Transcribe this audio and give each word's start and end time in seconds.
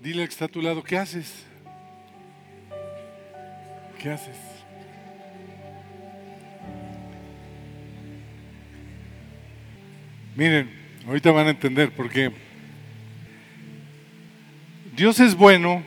Dile 0.00 0.24
que 0.24 0.30
está 0.30 0.46
a 0.46 0.48
tu 0.48 0.62
lado, 0.62 0.82
¿qué 0.82 0.96
haces? 0.96 1.44
¿Qué 4.02 4.08
haces? 4.08 4.36
Miren, 10.34 10.70
ahorita 11.06 11.30
van 11.32 11.48
a 11.48 11.50
entender 11.50 11.94
por 11.94 12.08
qué. 12.08 12.32
Dios 14.96 15.20
es 15.20 15.34
bueno 15.34 15.84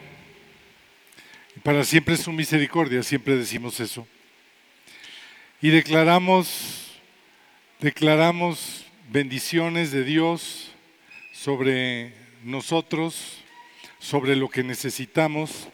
y 1.56 1.60
para 1.62 1.84
siempre 1.84 2.14
es 2.14 2.20
su 2.20 2.32
misericordia, 2.32 3.02
siempre 3.02 3.36
decimos 3.36 3.80
eso. 3.80 4.08
Y 5.60 5.70
declaramos, 5.70 7.00
declaramos 7.80 8.86
bendiciones 9.10 9.92
de 9.92 10.04
Dios 10.04 10.72
sobre 11.32 12.14
nosotros, 12.44 13.43
sobre 14.04 14.36
lo 14.36 14.50
que 14.50 14.64
necesitamos. 14.64 15.70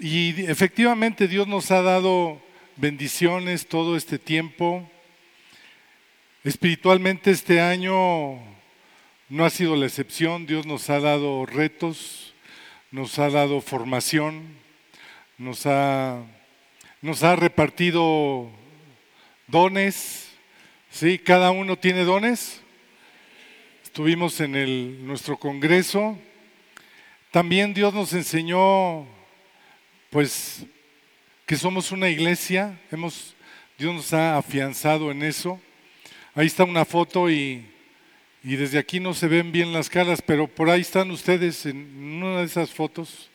Y 0.00 0.46
efectivamente 0.50 1.28
Dios 1.28 1.46
nos 1.46 1.70
ha 1.70 1.80
dado 1.80 2.42
bendiciones 2.74 3.68
todo 3.68 3.96
este 3.96 4.18
tiempo. 4.18 4.90
Espiritualmente 6.42 7.30
este 7.30 7.60
año 7.60 8.40
no 9.28 9.44
ha 9.44 9.50
sido 9.50 9.76
la 9.76 9.86
excepción. 9.86 10.44
Dios 10.44 10.66
nos 10.66 10.90
ha 10.90 10.98
dado 10.98 11.46
retos, 11.46 12.34
nos 12.90 13.20
ha 13.20 13.30
dado 13.30 13.60
formación, 13.60 14.56
nos 15.38 15.66
ha, 15.66 16.20
nos 17.00 17.22
ha 17.22 17.36
repartido 17.36 18.50
dones. 19.46 20.30
¿Sí? 20.90 21.16
¿Cada 21.16 21.52
uno 21.52 21.78
tiene 21.78 22.02
dones? 22.02 22.63
Estuvimos 23.94 24.40
en 24.40 24.56
el, 24.56 25.06
nuestro 25.06 25.36
congreso. 25.36 26.18
También 27.30 27.72
Dios 27.72 27.94
nos 27.94 28.12
enseñó, 28.12 29.06
pues, 30.10 30.66
que 31.46 31.54
somos 31.54 31.92
una 31.92 32.08
iglesia. 32.08 32.76
Dios 32.90 33.94
nos 33.94 34.12
ha 34.12 34.36
afianzado 34.36 35.12
en 35.12 35.22
eso. 35.22 35.60
Ahí 36.34 36.48
está 36.48 36.64
una 36.64 36.84
foto 36.84 37.30
y, 37.30 37.70
y 38.42 38.56
desde 38.56 38.80
aquí 38.80 38.98
no 38.98 39.14
se 39.14 39.28
ven 39.28 39.52
bien 39.52 39.72
las 39.72 39.88
caras, 39.88 40.20
pero 40.20 40.48
por 40.48 40.70
ahí 40.70 40.80
están 40.80 41.12
ustedes 41.12 41.64
en 41.64 42.20
una 42.20 42.40
de 42.40 42.46
esas 42.46 42.72
fotos. 42.72 43.30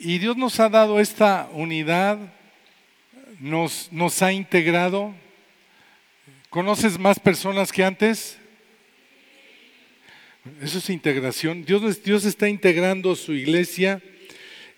Y 0.00 0.18
Dios 0.18 0.36
nos 0.36 0.58
ha 0.58 0.68
dado 0.68 0.98
esta 0.98 1.48
unidad, 1.52 2.18
nos, 3.38 3.86
nos 3.92 4.20
ha 4.20 4.32
integrado. 4.32 5.14
¿Conoces 6.48 6.98
más 6.98 7.20
personas 7.20 7.70
que 7.70 7.84
antes? 7.84 8.39
Eso 10.62 10.78
es 10.78 10.90
integración. 10.90 11.64
Dios, 11.64 12.02
Dios 12.02 12.24
está 12.24 12.48
integrando 12.48 13.14
su 13.16 13.32
iglesia 13.32 14.02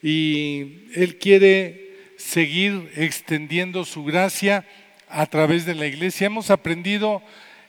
y 0.02 0.84
Él 0.94 1.18
quiere 1.18 1.96
seguir 2.16 2.90
extendiendo 2.96 3.84
su 3.84 4.04
gracia 4.04 4.66
a 5.08 5.26
través 5.26 5.66
de 5.66 5.74
la 5.74 5.86
iglesia. 5.86 6.26
Hemos 6.26 6.50
aprendido 6.50 7.22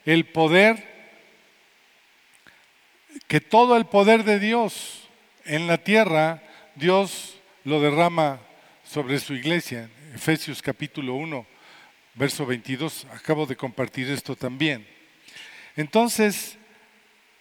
el 0.05 0.25
poder, 0.25 0.83
que 3.27 3.41
todo 3.41 3.77
el 3.77 3.85
poder 3.85 4.23
de 4.23 4.39
Dios 4.39 5.09
en 5.45 5.67
la 5.67 5.77
tierra, 5.77 6.41
Dios 6.75 7.39
lo 7.63 7.81
derrama 7.81 8.39
sobre 8.83 9.19
su 9.19 9.33
iglesia. 9.33 9.89
Efesios 10.13 10.61
capítulo 10.61 11.15
1, 11.15 11.45
verso 12.15 12.45
22. 12.45 13.07
Acabo 13.11 13.45
de 13.45 13.55
compartir 13.55 14.09
esto 14.09 14.35
también. 14.35 14.87
Entonces, 15.75 16.57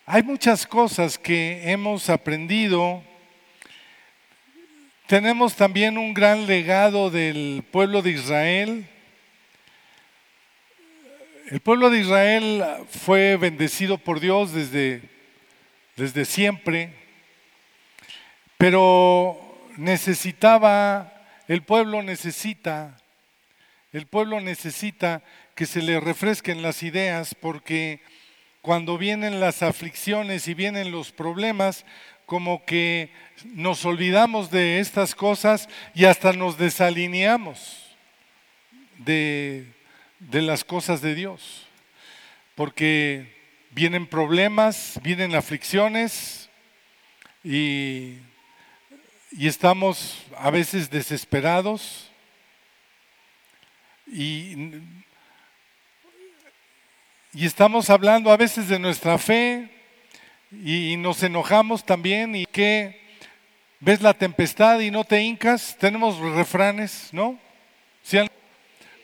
hay 0.04 0.24
muchas 0.24 0.66
cosas 0.66 1.16
que 1.16 1.70
hemos 1.70 2.10
aprendido. 2.10 3.04
Tenemos 5.06 5.54
también 5.54 5.96
un 5.96 6.12
gran 6.12 6.46
legado 6.46 7.08
del 7.08 7.62
pueblo 7.70 8.02
de 8.02 8.10
Israel. 8.10 8.88
El 11.50 11.60
pueblo 11.60 11.88
de 11.88 12.00
Israel 12.00 12.64
fue 12.88 13.36
bendecido 13.36 13.96
por 13.96 14.18
Dios 14.18 14.52
desde, 14.52 15.02
desde 15.96 16.24
siempre, 16.24 16.94
pero 18.58 19.38
necesitaba, 19.76 21.12
el 21.46 21.62
pueblo 21.62 22.02
necesita, 22.02 22.98
el 23.92 24.06
pueblo 24.06 24.40
necesita 24.40 25.22
que 25.54 25.66
se 25.66 25.80
le 25.80 26.00
refresquen 26.00 26.62
las 26.62 26.82
ideas 26.82 27.36
porque 27.36 28.02
cuando 28.62 28.96
vienen 28.96 29.40
las 29.40 29.62
aflicciones 29.62 30.46
y 30.46 30.54
vienen 30.54 30.92
los 30.92 31.10
problemas, 31.10 31.84
como 32.26 32.64
que 32.64 33.10
nos 33.44 33.84
olvidamos 33.84 34.52
de 34.52 34.78
estas 34.78 35.16
cosas 35.16 35.68
y 35.94 36.04
hasta 36.04 36.32
nos 36.32 36.56
desalineamos 36.58 37.96
de, 38.98 39.66
de 40.20 40.42
las 40.42 40.62
cosas 40.64 41.02
de 41.02 41.16
Dios. 41.16 41.66
Porque 42.54 43.34
vienen 43.72 44.06
problemas, 44.06 45.00
vienen 45.02 45.34
aflicciones 45.34 46.48
y, 47.42 48.18
y 49.32 49.48
estamos 49.48 50.24
a 50.38 50.50
veces 50.50 50.88
desesperados 50.88 52.12
y 54.06 54.54
y 57.34 57.46
estamos 57.46 57.88
hablando 57.88 58.30
a 58.30 58.36
veces 58.36 58.68
de 58.68 58.78
nuestra 58.78 59.16
fe 59.16 59.70
y 60.50 60.96
nos 60.98 61.22
enojamos 61.22 61.82
también 61.82 62.36
y 62.36 62.44
que 62.44 63.00
ves 63.80 64.02
la 64.02 64.12
tempestad 64.12 64.80
y 64.80 64.90
no 64.90 65.04
te 65.04 65.22
hincas. 65.22 65.76
Tenemos 65.78 66.18
refranes, 66.18 67.08
¿no? 67.10 67.38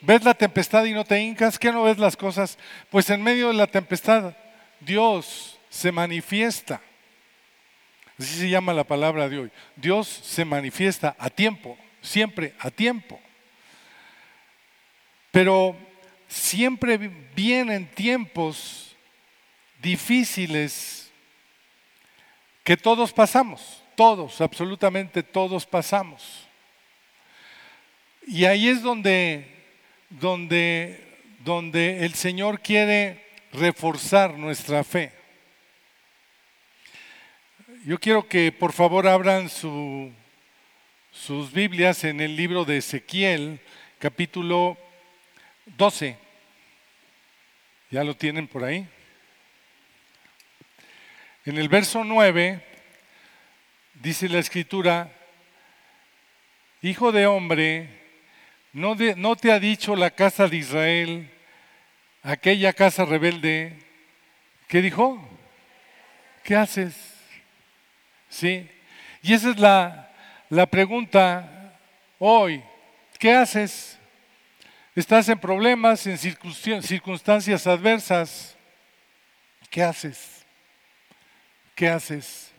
¿Ves 0.02 0.22
la 0.24 0.34
tempestad 0.34 0.84
y 0.84 0.92
no 0.92 1.04
te 1.04 1.18
hincas? 1.22 1.58
¿Qué 1.58 1.72
no 1.72 1.84
ves 1.84 1.96
las 1.96 2.16
cosas? 2.18 2.58
Pues 2.90 3.08
en 3.08 3.22
medio 3.22 3.48
de 3.48 3.54
la 3.54 3.66
tempestad 3.66 4.36
Dios 4.80 5.58
se 5.70 5.90
manifiesta. 5.90 6.82
Así 8.18 8.40
se 8.40 8.50
llama 8.50 8.74
la 8.74 8.84
palabra 8.84 9.28
de 9.30 9.38
hoy. 9.38 9.50
Dios 9.74 10.06
se 10.06 10.44
manifiesta 10.44 11.16
a 11.18 11.30
tiempo, 11.30 11.78
siempre 12.02 12.52
a 12.58 12.70
tiempo. 12.70 13.18
Pero 15.30 15.87
siempre 16.28 16.98
vienen 17.34 17.86
tiempos 17.86 18.94
difíciles 19.80 21.10
que 22.62 22.76
todos 22.76 23.12
pasamos, 23.12 23.82
todos, 23.96 24.40
absolutamente 24.40 25.22
todos 25.22 25.64
pasamos. 25.64 26.46
Y 28.26 28.44
ahí 28.44 28.68
es 28.68 28.82
donde, 28.82 29.48
donde, 30.10 31.02
donde 31.44 32.04
el 32.04 32.12
Señor 32.12 32.60
quiere 32.60 33.24
reforzar 33.52 34.34
nuestra 34.34 34.84
fe. 34.84 35.12
Yo 37.86 37.98
quiero 37.98 38.28
que 38.28 38.52
por 38.52 38.74
favor 38.74 39.06
abran 39.06 39.48
su, 39.48 40.12
sus 41.10 41.50
Biblias 41.52 42.04
en 42.04 42.20
el 42.20 42.36
libro 42.36 42.66
de 42.66 42.76
Ezequiel, 42.76 43.60
capítulo 43.98 44.76
12. 45.76 46.16
¿Ya 47.90 48.04
lo 48.04 48.16
tienen 48.16 48.46
por 48.46 48.64
ahí? 48.64 48.86
En 51.44 51.56
el 51.56 51.68
verso 51.68 52.04
9 52.04 52.62
dice 53.94 54.28
la 54.28 54.38
escritura, 54.38 55.10
Hijo 56.80 57.10
de 57.10 57.26
hombre, 57.26 57.88
¿no, 58.72 58.94
¿no, 59.16 59.36
te 59.36 59.50
ha 59.50 59.58
dicho 59.58 59.96
la 59.96 60.10
casa 60.10 60.46
de 60.46 60.58
Israel, 60.58 61.30
aquella 62.22 62.72
casa 62.72 63.04
rebelde, 63.04 63.76
¿qué 64.68 64.80
dijo? 64.80 65.28
¿Qué 66.44 66.54
haces? 66.54 66.94
Sí. 68.28 68.70
Y 69.22 69.34
esa 69.34 69.50
es 69.50 69.58
la, 69.58 70.12
la 70.50 70.66
pregunta 70.66 71.76
hoy. 72.18 72.62
¿Qué 73.18 73.34
haces? 73.34 73.97
Estás 74.98 75.28
en 75.28 75.38
problemas, 75.38 76.04
en 76.08 76.18
circunstancias 76.18 77.68
adversas. 77.68 78.56
¿Qué 79.70 79.80
haces? 79.80 80.44
¿Qué 81.76 81.88
haces? 81.88 82.50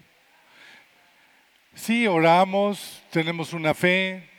Sí, 1.76 2.08
oramos, 2.08 3.04
tenemos 3.10 3.52
una 3.52 3.74
fe, 3.74 4.30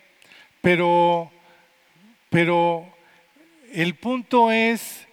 pero, 0.62 1.30
pero 2.30 2.90
el 3.70 3.94
punto 3.96 4.50
es 4.50 5.06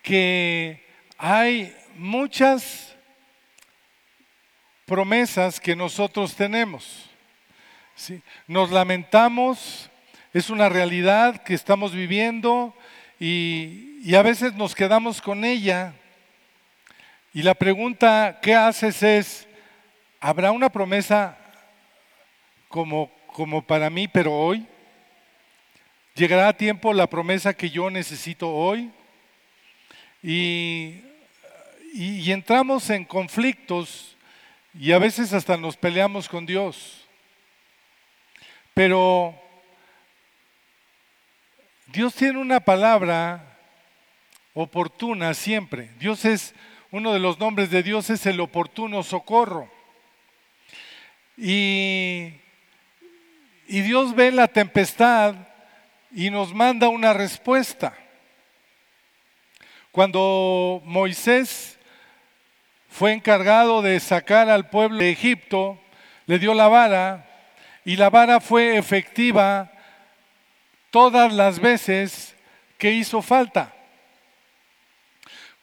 que 0.00 0.86
hay 1.16 1.76
muchas 1.96 2.94
promesas 4.86 5.58
que 5.58 5.74
nosotros 5.74 6.36
tenemos. 6.36 7.10
¿sí? 7.96 8.22
Nos 8.46 8.70
lamentamos 8.70 9.87
es 10.32 10.50
una 10.50 10.68
realidad 10.68 11.42
que 11.42 11.54
estamos 11.54 11.92
viviendo 11.92 12.74
y, 13.18 14.14
a 14.14 14.22
veces 14.22 14.54
nos 14.54 14.74
quedamos 14.74 15.20
con 15.20 15.44
ella. 15.44 15.94
Y 17.34 17.42
la 17.42 17.54
pregunta, 17.54 18.38
¿qué 18.40 18.54
haces? 18.54 19.02
es, 19.02 19.48
¿habrá 20.20 20.50
una 20.50 20.70
promesa 20.70 21.36
como, 22.68 23.10
como 23.26 23.62
para 23.62 23.90
mí, 23.90 24.08
pero 24.08 24.32
hoy? 24.32 24.66
¿Llegará 26.14 26.48
a 26.48 26.56
tiempo 26.56 26.92
la 26.92 27.06
promesa 27.06 27.54
que 27.54 27.70
yo 27.70 27.90
necesito 27.90 28.50
hoy? 28.50 28.90
Y, 30.22 31.02
y, 31.94 32.32
entramos 32.32 32.90
en 32.90 33.04
conflictos 33.04 34.16
y 34.74 34.92
a 34.92 34.98
veces 34.98 35.32
hasta 35.32 35.56
nos 35.56 35.76
peleamos 35.76 36.28
con 36.28 36.44
Dios. 36.44 37.06
Pero 38.74 39.47
Dios 41.88 42.14
tiene 42.14 42.38
una 42.38 42.60
palabra 42.60 43.56
oportuna 44.52 45.32
siempre. 45.32 45.88
Dios 45.98 46.26
es, 46.26 46.54
uno 46.90 47.14
de 47.14 47.18
los 47.18 47.40
nombres 47.40 47.70
de 47.70 47.82
Dios 47.82 48.10
es 48.10 48.26
el 48.26 48.40
oportuno 48.40 49.02
socorro. 49.02 49.70
Y, 51.38 52.34
y 53.68 53.80
Dios 53.80 54.14
ve 54.14 54.30
la 54.32 54.48
tempestad 54.48 55.34
y 56.12 56.28
nos 56.28 56.52
manda 56.52 56.90
una 56.90 57.14
respuesta. 57.14 57.96
Cuando 59.90 60.82
Moisés 60.84 61.78
fue 62.90 63.14
encargado 63.14 63.80
de 63.80 63.98
sacar 63.98 64.50
al 64.50 64.68
pueblo 64.68 64.98
de 64.98 65.10
Egipto, 65.10 65.80
le 66.26 66.38
dio 66.38 66.52
la 66.52 66.68
vara 66.68 67.26
y 67.86 67.96
la 67.96 68.10
vara 68.10 68.40
fue 68.40 68.76
efectiva 68.76 69.72
todas 70.90 71.32
las 71.32 71.60
veces 71.60 72.34
que 72.76 72.92
hizo 72.92 73.22
falta. 73.22 73.74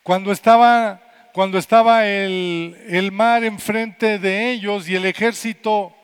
Cuando 0.03 0.31
estaba, 0.31 1.01
cuando 1.33 1.57
estaba 1.57 2.05
el, 2.05 2.77
el 2.87 3.11
mar 3.11 3.43
enfrente 3.43 4.19
de 4.19 4.51
ellos 4.51 4.87
y 4.87 4.95
el 4.95 5.05
ejército 5.05 5.95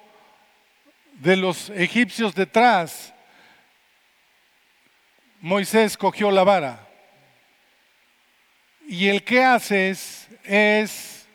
de 1.13 1.35
los 1.35 1.69
egipcios 1.69 2.33
detrás, 2.33 3.13
Moisés 5.39 5.97
cogió 5.97 6.31
la 6.31 6.43
vara. 6.43 6.87
Y 8.87 9.07
el 9.07 9.23
que 9.23 9.43
haces 9.43 10.27
es, 10.43 11.27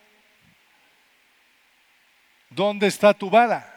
¿dónde 2.50 2.86
está 2.88 3.14
tu 3.14 3.30
vara? 3.30 3.75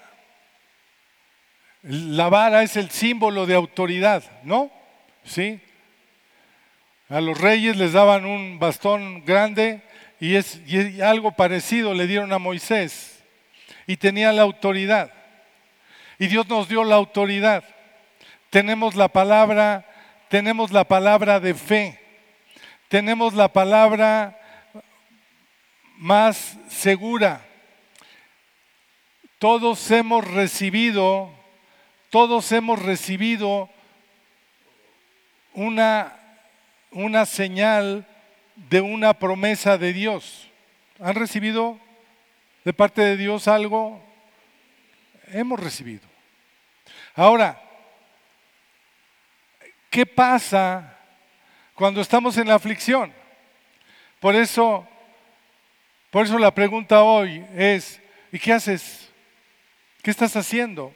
La 1.92 2.30
vara 2.30 2.62
es 2.62 2.78
el 2.78 2.92
símbolo 2.92 3.48
de 3.48 3.56
autoridad, 3.56 4.24
¿no? 4.44 4.70
¿Sí? 5.24 5.60
A 7.10 7.20
los 7.20 7.42
reyes 7.42 7.78
les 7.78 7.94
daban 7.94 8.28
un 8.28 8.60
bastón 8.60 9.26
grande 9.26 9.82
y, 10.20 10.36
es, 10.36 10.62
algo 11.02 11.32
parecido 11.32 11.96
le 11.96 12.06
dieron 12.06 12.32
a 12.32 12.38
Moisés. 12.38 13.24
Y 13.88 13.98
tenía 13.98 14.32
la 14.32 14.44
autoridad. 14.44 15.12
Y 16.20 16.28
Dios 16.28 16.48
nos 16.48 16.70
dio 16.70 16.84
la 16.84 16.94
autoridad. 16.94 17.64
Tenemos 18.52 18.94
la 18.94 19.08
palabra, 19.08 19.84
tenemos 20.28 20.70
la 20.70 20.84
palabra 20.84 21.40
de 21.40 21.56
fe. 21.56 22.00
Tenemos 22.88 23.34
la 23.34 23.52
palabra 23.52 24.40
más 25.98 26.56
segura. 26.70 27.42
Todos 29.40 29.90
hemos 29.90 30.28
recibido, 30.28 31.39
todos 32.10 32.52
hemos 32.52 32.82
recibido 32.82 33.70
una 35.54 36.20
una 36.92 37.26
señal 37.26 38.06
de 38.56 38.82
una 38.82 39.14
promesa 39.14 39.78
de 39.78 39.94
Dios. 39.94 40.50
¿Han 41.00 41.16
recibido 41.16 41.80
de 42.64 42.74
parte 42.74 43.02
de 43.02 43.18
Dios 43.18 43.48
algo? 43.48 44.04
Hemos 45.28 45.60
recibido. 45.60 46.08
Ahora, 47.16 47.62
¿qué 49.90 50.06
pasa 50.06 50.98
cuando 51.74 52.02
estamos 52.02 52.38
en 52.38 52.48
la 52.48 52.56
aflicción? 52.56 53.14
Por 54.20 54.36
eso, 54.36 54.88
por 56.10 56.26
eso 56.26 56.38
la 56.38 56.54
pregunta 56.54 57.04
hoy 57.04 57.46
es, 57.56 58.02
¿y 58.32 58.40
qué 58.40 58.54
haces? 58.54 59.12
¿Qué 60.02 60.12
estás 60.12 60.36
haciendo? 60.36 60.94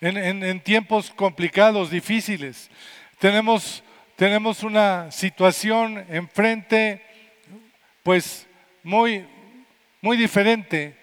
En, 0.00 0.60
tiempos 0.60 1.10
complicados, 1.10 1.90
difíciles. 1.90 2.70
Tenemos 3.18 3.82
tenemos 4.18 4.64
una 4.64 5.12
situación 5.12 6.04
enfrente, 6.08 7.00
pues 8.02 8.48
muy, 8.82 9.24
muy 10.00 10.16
diferente. 10.16 10.98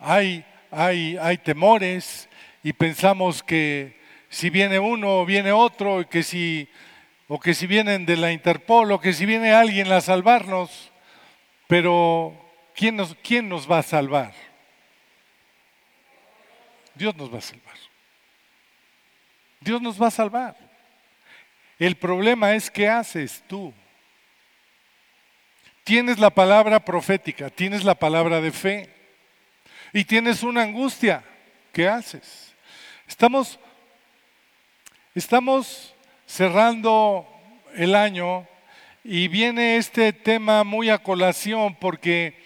Hay, 0.00 0.44
hay, 0.72 1.16
hay 1.22 1.38
temores 1.38 2.28
y 2.64 2.72
pensamos 2.72 3.44
que 3.44 3.96
si 4.28 4.50
viene 4.50 4.80
uno 4.80 5.20
o 5.20 5.24
viene 5.24 5.52
otro, 5.52 6.08
que 6.08 6.24
si, 6.24 6.68
o 7.28 7.38
que 7.38 7.54
si 7.54 7.68
vienen 7.68 8.06
de 8.06 8.16
la 8.16 8.32
Interpol, 8.32 8.90
o 8.90 9.00
que 9.00 9.12
si 9.12 9.24
viene 9.24 9.52
alguien 9.52 9.92
a 9.92 10.00
salvarnos, 10.00 10.90
pero 11.68 12.34
¿quién 12.74 12.96
nos, 12.96 13.14
quién 13.22 13.48
nos 13.48 13.70
va 13.70 13.78
a 13.78 13.82
salvar? 13.84 14.34
Dios 16.96 17.14
nos 17.14 17.32
va 17.32 17.38
a 17.38 17.40
salvar. 17.40 17.91
Dios 19.62 19.80
nos 19.80 20.00
va 20.00 20.08
a 20.08 20.10
salvar. 20.10 20.56
El 21.78 21.96
problema 21.96 22.54
es 22.54 22.70
qué 22.70 22.88
haces 22.88 23.42
tú. 23.46 23.72
Tienes 25.84 26.18
la 26.18 26.30
palabra 26.30 26.84
profética, 26.84 27.50
tienes 27.50 27.82
la 27.82 27.94
palabra 27.94 28.40
de 28.40 28.52
fe 28.52 28.88
y 29.92 30.04
tienes 30.04 30.42
una 30.42 30.62
angustia. 30.62 31.24
¿Qué 31.72 31.88
haces? 31.88 32.54
Estamos, 33.08 33.58
estamos 35.14 35.94
cerrando 36.26 37.26
el 37.74 37.94
año 37.94 38.46
y 39.02 39.26
viene 39.26 39.76
este 39.76 40.12
tema 40.12 40.62
muy 40.62 40.88
a 40.88 40.98
colación 40.98 41.74
porque 41.74 42.40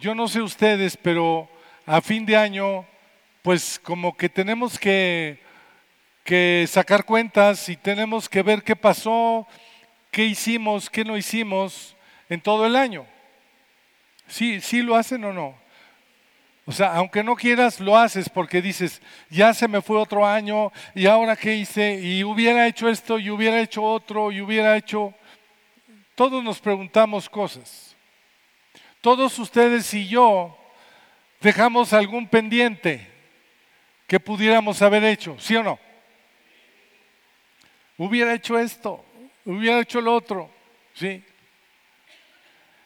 yo 0.00 0.14
no 0.14 0.26
sé 0.26 0.40
ustedes, 0.40 0.96
pero 0.96 1.50
a 1.84 2.00
fin 2.00 2.24
de 2.24 2.36
año, 2.36 2.86
pues 3.42 3.78
como 3.78 4.16
que 4.16 4.28
tenemos 4.28 4.78
que 4.78 5.41
que 6.24 6.66
sacar 6.68 7.04
cuentas 7.04 7.68
y 7.68 7.76
tenemos 7.76 8.28
que 8.28 8.42
ver 8.42 8.62
qué 8.62 8.76
pasó, 8.76 9.46
qué 10.10 10.24
hicimos, 10.24 10.88
qué 10.88 11.04
no 11.04 11.16
hicimos 11.16 11.96
en 12.28 12.40
todo 12.40 12.66
el 12.66 12.76
año. 12.76 13.06
¿Sí, 14.28 14.60
sí 14.60 14.82
lo 14.82 14.94
hacen 14.94 15.24
o 15.24 15.32
no? 15.32 15.54
O 16.64 16.70
sea, 16.70 16.94
aunque 16.94 17.24
no 17.24 17.34
quieras, 17.34 17.80
lo 17.80 17.96
haces 17.96 18.28
porque 18.28 18.62
dices, 18.62 19.02
ya 19.28 19.52
se 19.52 19.66
me 19.66 19.82
fue 19.82 19.98
otro 19.98 20.24
año 20.24 20.72
y 20.94 21.06
ahora 21.06 21.34
qué 21.34 21.56
hice 21.56 21.98
y 22.00 22.22
hubiera 22.22 22.68
hecho 22.68 22.88
esto 22.88 23.18
y 23.18 23.30
hubiera 23.30 23.60
hecho 23.60 23.82
otro 23.82 24.30
y 24.30 24.40
hubiera 24.40 24.76
hecho... 24.76 25.12
Todos 26.14 26.44
nos 26.44 26.60
preguntamos 26.60 27.28
cosas. 27.28 27.96
Todos 29.00 29.38
ustedes 29.38 29.92
y 29.94 30.06
yo 30.06 30.56
dejamos 31.40 31.92
algún 31.92 32.28
pendiente 32.28 33.10
que 34.06 34.20
pudiéramos 34.20 34.80
haber 34.82 35.02
hecho, 35.04 35.36
¿sí 35.40 35.56
o 35.56 35.62
no? 35.62 35.80
Hubiera 38.04 38.34
hecho 38.34 38.58
esto, 38.58 39.04
hubiera 39.44 39.80
hecho 39.80 40.00
lo 40.00 40.14
otro, 40.14 40.50
¿sí? 40.94 41.22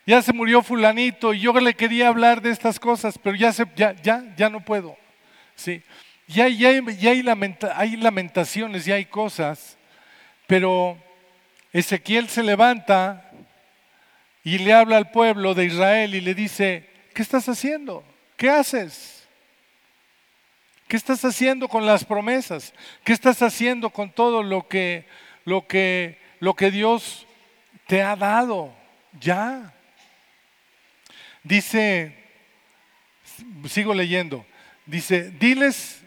Ya 0.07 0.23
se 0.23 0.33
murió 0.33 0.63
fulanito 0.63 1.35
y 1.35 1.41
yo 1.41 1.53
le 1.59 1.75
quería 1.75 2.09
hablar 2.09 2.41
de 2.41 2.51
estas 2.51 2.79
cosas, 2.79 3.19
pero 3.19 3.35
ya, 3.35 3.53
se, 3.53 3.65
ya, 3.75 3.93
ya, 4.03 4.23
ya 4.37 4.51
no 4.51 4.61
puedo, 4.61 4.97
¿sí? 5.55 5.83
Ya, 6.29 6.49
ya, 6.49 6.71
ya 6.93 7.11
hay, 7.11 7.25
hay 7.75 7.97
lamentaciones, 7.97 8.85
ya 8.85 8.97
hay 8.97 9.07
cosas, 9.07 9.79
pero 10.47 10.99
Ezequiel 11.73 12.29
se 12.29 12.43
levanta 12.43 13.31
y 14.45 14.59
le 14.59 14.73
habla 14.73 14.97
al 14.97 15.11
pueblo 15.11 15.55
de 15.55 15.65
Israel 15.65 16.15
y 16.15 16.21
le 16.21 16.35
dice, 16.35 16.89
¿qué 17.15 17.23
estás 17.23 17.49
haciendo? 17.49 18.05
¿Qué 18.37 18.51
haces? 18.51 19.16
¿Qué 20.89 20.97
estás 20.97 21.25
haciendo 21.25 21.69
con 21.69 21.85
las 21.85 22.05
promesas? 22.05 22.73
¿Qué 23.03 23.13
estás 23.13 23.43
haciendo 23.43 23.91
con 23.91 24.11
todo 24.11 24.43
lo 24.43 24.69
que, 24.69 25.07
lo 25.45 25.67
que, 25.67 26.21
lo 26.39 26.55
que 26.55 26.71
Dios 26.71 27.27
te 27.87 28.03
ha 28.03 28.15
dado? 28.15 28.73
Ya. 29.21 29.75
Dice, 31.43 32.17
sigo 33.69 33.95
leyendo, 33.95 34.47
dice, 34.85 35.31
diles, 35.31 36.03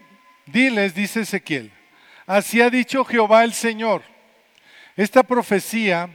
diles, 0.46 0.94
dice 0.94 1.22
Ezequiel, 1.22 1.72
así 2.26 2.62
ha 2.62 2.70
dicho 2.70 3.06
Jehová 3.06 3.44
el 3.44 3.54
Señor. 3.54 4.04
Esta 4.96 5.24
profecía 5.24 6.10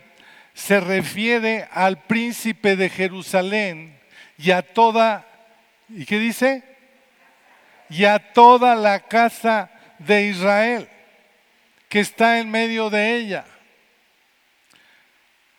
se 0.53 0.79
refiere 0.81 1.69
al 1.73 2.03
príncipe 2.03 2.77
de 2.77 2.91
Jerusalén 2.91 3.99
y 4.37 4.51
a 4.51 4.61
toda, 4.61 5.27
¿y 5.89 6.05
qué 6.05 6.19
dice? 6.19 6.74
Y 7.91 8.05
a 8.05 8.33
toda 8.33 8.75
la 8.75 9.01
casa 9.01 9.71
de 9.99 10.27
Israel 10.27 10.89
que 11.89 12.01
está 12.01 12.41
en 12.41 12.51
medio 12.51 12.91
de 12.91 13.17
ella. 13.17 13.45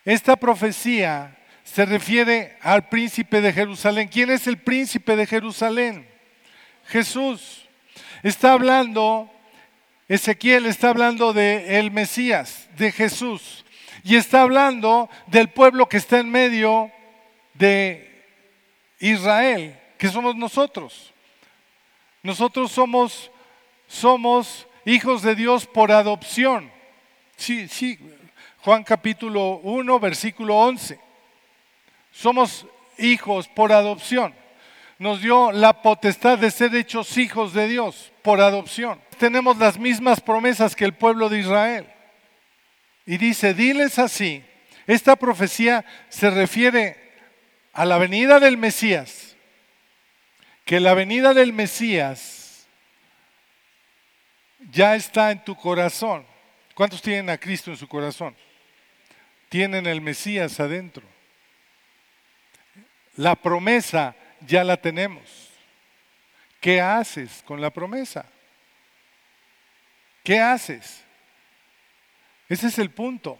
Esta 0.03 0.35
profecía 0.35 1.35
se 1.63 1.85
refiere 1.85 2.57
al 2.61 2.89
príncipe 2.89 3.41
de 3.41 3.53
Jerusalén. 3.53 4.07
¿Quién 4.07 4.29
es 4.29 4.45
el 4.45 4.57
príncipe 4.57 5.15
de 5.15 5.25
Jerusalén? 5.25 6.07
Jesús. 6.87 7.67
Está 8.21 8.51
hablando, 8.51 9.31
Ezequiel 10.07 10.65
está 10.65 10.89
hablando 10.89 11.33
de 11.33 11.79
el 11.79 11.89
Mesías, 11.91 12.67
de 12.77 12.91
Jesús. 12.91 13.65
Y 14.03 14.15
está 14.15 14.41
hablando 14.41 15.09
del 15.27 15.49
pueblo 15.49 15.89
que 15.89 15.97
está 15.97 16.19
en 16.19 16.29
medio 16.29 16.91
de 17.53 18.25
Israel, 18.99 19.79
que 19.97 20.09
somos 20.09 20.35
nosotros. 20.35 21.14
Nosotros 22.25 22.71
somos, 22.71 23.29
somos 23.85 24.65
hijos 24.83 25.21
de 25.21 25.35
Dios 25.35 25.67
por 25.67 25.91
adopción. 25.91 26.71
Sí, 27.35 27.67
sí, 27.67 27.99
Juan 28.61 28.83
capítulo 28.83 29.57
1, 29.57 29.99
versículo 29.99 30.55
11. 30.57 30.99
Somos 32.11 32.65
hijos 32.97 33.47
por 33.47 33.71
adopción. 33.71 34.33
Nos 34.97 35.21
dio 35.21 35.51
la 35.51 35.83
potestad 35.83 36.39
de 36.39 36.49
ser 36.49 36.73
hechos 36.73 37.15
hijos 37.19 37.53
de 37.53 37.67
Dios 37.67 38.11
por 38.23 38.41
adopción. 38.41 38.99
Tenemos 39.19 39.57
las 39.57 39.77
mismas 39.77 40.19
promesas 40.19 40.75
que 40.75 40.85
el 40.85 40.95
pueblo 40.95 41.29
de 41.29 41.41
Israel. 41.41 41.85
Y 43.05 43.17
dice, 43.17 43.53
diles 43.53 43.99
así, 43.99 44.43
esta 44.87 45.15
profecía 45.15 45.85
se 46.09 46.31
refiere 46.31 46.97
a 47.71 47.85
la 47.85 47.99
venida 47.99 48.39
del 48.39 48.57
Mesías, 48.57 49.24
que 50.65 50.79
la 50.79 50.95
venida 50.95 51.33
del 51.33 51.53
Mesías 51.53 52.67
ya 54.71 54.95
está 54.95 55.31
en 55.31 55.43
tu 55.43 55.55
corazón. 55.55 56.25
¿Cuántos 56.73 57.01
tienen 57.01 57.29
a 57.29 57.37
Cristo 57.37 57.69
en 57.69 57.77
su 57.77 57.87
corazón? 57.87 58.35
Tienen 59.47 59.85
el 59.85 60.01
Mesías 60.01 60.59
adentro. 60.59 61.03
La 63.15 63.35
promesa 63.35 64.15
ya 64.41 64.63
la 64.63 64.75
tenemos. 64.75 65.49
¿Qué 66.59 66.81
haces 66.81 67.43
con 67.45 67.61
la 67.61 67.69
promesa? 67.69 68.25
¿Qué 70.23 70.39
haces? 70.39 71.03
Ese 72.49 72.67
es 72.67 72.79
el 72.79 72.89
punto. 72.89 73.37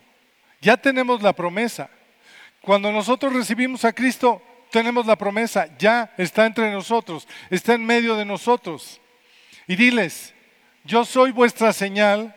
Ya 0.62 0.78
tenemos 0.78 1.24
la 1.24 1.34
promesa. 1.34 1.90
Cuando 2.62 2.92
nosotros 2.92 3.34
recibimos 3.34 3.84
a 3.84 3.94
Cristo, 3.94 4.42
tenemos 4.76 5.06
la 5.06 5.16
promesa, 5.16 5.70
ya 5.78 6.14
está 6.18 6.46
entre 6.46 6.70
nosotros, 6.70 7.26
está 7.50 7.76
en 7.76 7.86
medio 7.86 8.18
de 8.18 8.26
nosotros. 8.26 9.00
Y 9.68 9.78
diles, 9.78 10.34
yo 10.84 11.06
soy 11.06 11.32
vuestra 11.32 11.72
señal, 11.72 12.36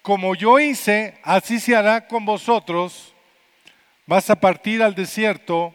como 0.00 0.34
yo 0.34 0.58
hice, 0.58 1.18
así 1.22 1.60
se 1.60 1.76
hará 1.76 2.08
con 2.08 2.24
vosotros. 2.24 3.14
Vas 4.06 4.30
a 4.30 4.40
partir 4.40 4.82
al 4.82 4.94
desierto 4.94 5.74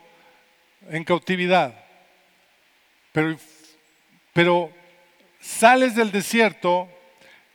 en 0.89 1.03
cautividad. 1.03 1.75
Pero, 3.11 3.37
pero 4.33 4.71
sales 5.39 5.93
del 5.93 6.11
desierto 6.11 6.89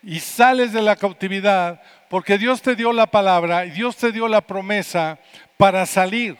y 0.01 0.21
sales 0.21 0.73
de 0.73 0.83
la 0.83 0.95
cautividad 0.95 1.83
porque 2.09 2.39
Dios 2.39 2.63
te 2.63 2.77
dio 2.77 2.93
la 2.93 3.09
palabra 3.09 3.67
y 3.67 3.71
Dios 3.71 3.97
te 3.97 4.13
dio 4.13 4.29
la 4.29 4.43
promesa 4.43 5.19
para 5.57 5.87
salir. 5.87 6.39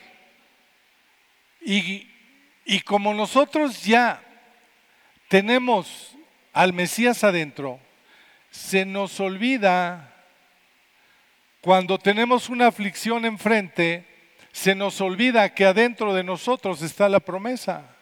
Y, 1.61 2.11
y 2.65 2.81
como 2.81 3.15
nosotros 3.15 3.85
ya 3.85 4.23
tenemos 5.29 6.17
al 6.53 6.73
Mesías 6.73 7.25
adentro, 7.25 7.81
se 8.51 8.85
nos 8.85 9.21
olvida 9.21 10.15
cuando 11.61 11.99
tenemos 11.99 12.49
una 12.49 12.69
aflicción 12.69 13.25
enfrente, 13.25 14.07
se 14.53 14.75
nos 14.75 15.01
olvida 15.01 15.55
que 15.55 15.67
adentro 15.67 16.15
de 16.15 16.25
nosotros 16.25 16.83
está 16.83 17.09
la 17.09 17.21
promesa. 17.21 17.95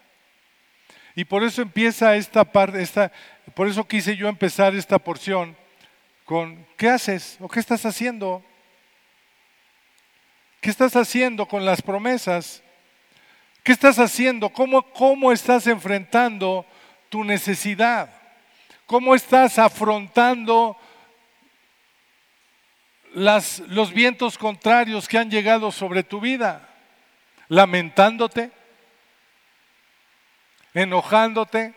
Y 1.15 1.25
por 1.25 1.43
eso 1.43 1.61
empieza 1.61 2.15
esta 2.15 2.45
parte, 2.45 2.81
esta, 2.81 3.11
por 3.55 3.67
eso 3.67 3.87
quise 3.87 4.15
yo 4.15 4.27
empezar 4.27 4.75
esta 4.75 4.99
porción 4.99 5.57
con 6.25 6.65
¿qué 6.77 6.89
haces 6.89 7.37
o 7.39 7.47
qué 7.47 7.59
estás 7.59 7.85
haciendo? 7.85 8.43
¿Qué 10.61 10.69
estás 10.69 10.95
haciendo 10.95 11.47
con 11.47 11.65
las 11.65 11.81
promesas? 11.81 12.63
¿Qué 13.67 13.73
estás 13.73 13.99
haciendo? 13.99 14.47
¿Cómo, 14.47 14.81
cómo 14.81 15.33
estás 15.33 15.67
enfrentando 15.67 16.65
tu 17.09 17.25
necesidad? 17.25 18.09
¿Cómo 18.85 19.13
estás 19.13 19.59
afrontando 19.59 20.77
las, 23.13 23.59
los 23.67 23.91
vientos 23.91 24.37
contrarios 24.37 25.09
que 25.09 25.17
han 25.17 25.29
llegado 25.29 25.73
sobre 25.73 26.03
tu 26.03 26.21
vida, 26.21 26.69
lamentándote, 27.49 28.51
enojándote, 30.73 31.73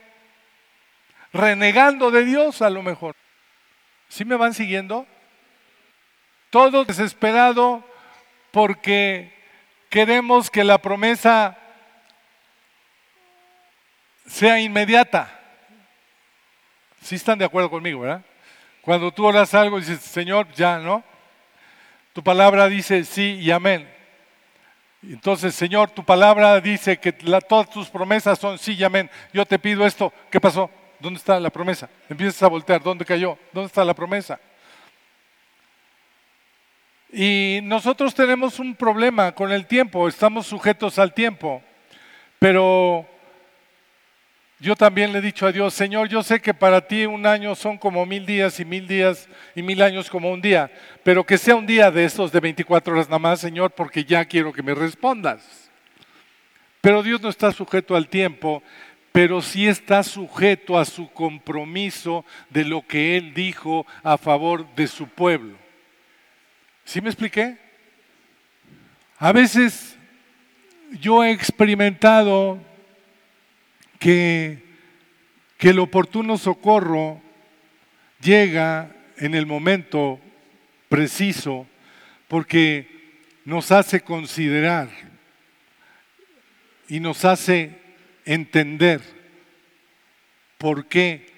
renegando 1.32 2.12
de 2.12 2.24
Dios 2.24 2.62
a 2.62 2.70
lo 2.70 2.84
mejor. 2.84 3.16
¿Sí 4.08 4.24
me 4.24 4.36
van 4.36 4.54
siguiendo? 4.54 5.08
Todo 6.50 6.84
desesperado 6.84 7.82
porque 8.52 9.34
queremos 9.88 10.52
que 10.52 10.62
la 10.62 10.78
promesa 10.78 11.56
sea 14.30 14.60
inmediata. 14.60 15.28
¿Sí 17.02 17.16
están 17.16 17.38
de 17.38 17.44
acuerdo 17.44 17.68
conmigo, 17.68 18.00
verdad? 18.00 18.22
Cuando 18.82 19.12
tú 19.12 19.26
oras 19.26 19.52
algo 19.54 19.78
y 19.78 19.80
dices, 19.80 20.00
Señor, 20.00 20.46
ya, 20.52 20.78
¿no? 20.78 21.02
Tu 22.12 22.22
palabra 22.22 22.68
dice 22.68 23.04
sí 23.04 23.38
y 23.40 23.50
amén. 23.50 23.88
Entonces, 25.02 25.54
Señor, 25.54 25.90
tu 25.90 26.04
palabra 26.04 26.60
dice 26.60 26.98
que 26.98 27.12
todas 27.12 27.70
tus 27.70 27.88
promesas 27.88 28.38
son 28.38 28.58
sí 28.58 28.74
y 28.74 28.84
amén. 28.84 29.10
Yo 29.32 29.44
te 29.46 29.58
pido 29.58 29.84
esto. 29.86 30.12
¿Qué 30.30 30.40
pasó? 30.40 30.70
¿Dónde 30.98 31.18
está 31.18 31.40
la 31.40 31.50
promesa? 31.50 31.88
Empiezas 32.08 32.42
a 32.42 32.48
voltear. 32.48 32.82
¿Dónde 32.82 33.04
cayó? 33.04 33.38
¿Dónde 33.52 33.66
está 33.66 33.84
la 33.84 33.94
promesa? 33.94 34.38
Y 37.12 37.60
nosotros 37.62 38.14
tenemos 38.14 38.58
un 38.58 38.76
problema 38.76 39.32
con 39.32 39.50
el 39.50 39.66
tiempo. 39.66 40.06
Estamos 40.06 40.46
sujetos 40.46 40.98
al 40.98 41.14
tiempo. 41.14 41.62
Pero 42.38 43.09
yo 44.60 44.76
también 44.76 45.10
le 45.10 45.20
he 45.20 45.22
dicho 45.22 45.46
a 45.46 45.52
Dios, 45.52 45.72
Señor, 45.72 46.08
yo 46.08 46.22
sé 46.22 46.38
que 46.38 46.52
para 46.52 46.86
ti 46.86 47.06
un 47.06 47.24
año 47.24 47.54
son 47.54 47.78
como 47.78 48.04
mil 48.04 48.26
días 48.26 48.60
y 48.60 48.64
mil 48.66 48.86
días 48.86 49.26
y 49.54 49.62
mil 49.62 49.80
años 49.80 50.10
como 50.10 50.30
un 50.30 50.42
día, 50.42 50.70
pero 51.02 51.24
que 51.24 51.38
sea 51.38 51.56
un 51.56 51.66
día 51.66 51.90
de 51.90 52.04
estos 52.04 52.30
de 52.30 52.40
24 52.40 52.92
horas 52.92 53.08
nada 53.08 53.18
más, 53.18 53.40
Señor, 53.40 53.70
porque 53.70 54.04
ya 54.04 54.22
quiero 54.26 54.52
que 54.52 54.62
me 54.62 54.74
respondas. 54.74 55.70
Pero 56.82 57.02
Dios 57.02 57.22
no 57.22 57.30
está 57.30 57.52
sujeto 57.52 57.96
al 57.96 58.08
tiempo, 58.08 58.62
pero 59.12 59.40
sí 59.40 59.66
está 59.66 60.02
sujeto 60.02 60.78
a 60.78 60.84
su 60.84 61.10
compromiso 61.10 62.26
de 62.50 62.66
lo 62.66 62.86
que 62.86 63.16
Él 63.16 63.32
dijo 63.32 63.86
a 64.02 64.18
favor 64.18 64.66
de 64.74 64.86
su 64.86 65.08
pueblo. 65.08 65.56
¿Sí 66.84 67.00
me 67.00 67.08
expliqué? 67.08 67.56
A 69.18 69.32
veces 69.32 69.96
yo 71.00 71.24
he 71.24 71.30
experimentado 71.30 72.58
que, 74.00 74.58
el 75.60 75.78
oportuno 75.78 76.38
socorro 76.38 77.20
llega 78.20 78.90
en 79.18 79.34
el 79.34 79.44
momento 79.44 80.18
preciso 80.88 81.66
porque 82.26 82.88
nos 83.44 83.70
hace 83.70 84.00
considerar 84.00 84.88
y 86.88 86.98
nos 86.98 87.26
hace 87.26 87.78
entender 88.24 89.02
por 90.56 90.86
qué 90.86 91.30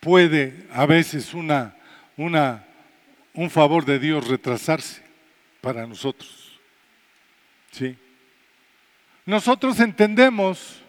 puede 0.00 0.66
a 0.70 0.84
veces 0.84 1.32
una, 1.32 1.74
una, 2.18 2.66
un 3.32 3.48
favor 3.48 3.86
de 3.86 3.98
Dios 3.98 4.28
retrasarse 4.28 5.02
para 5.62 5.86
nosotros. 5.86 6.60
¿Sí? 7.70 7.96
Nosotros 9.24 9.80
entendemos 9.80 10.79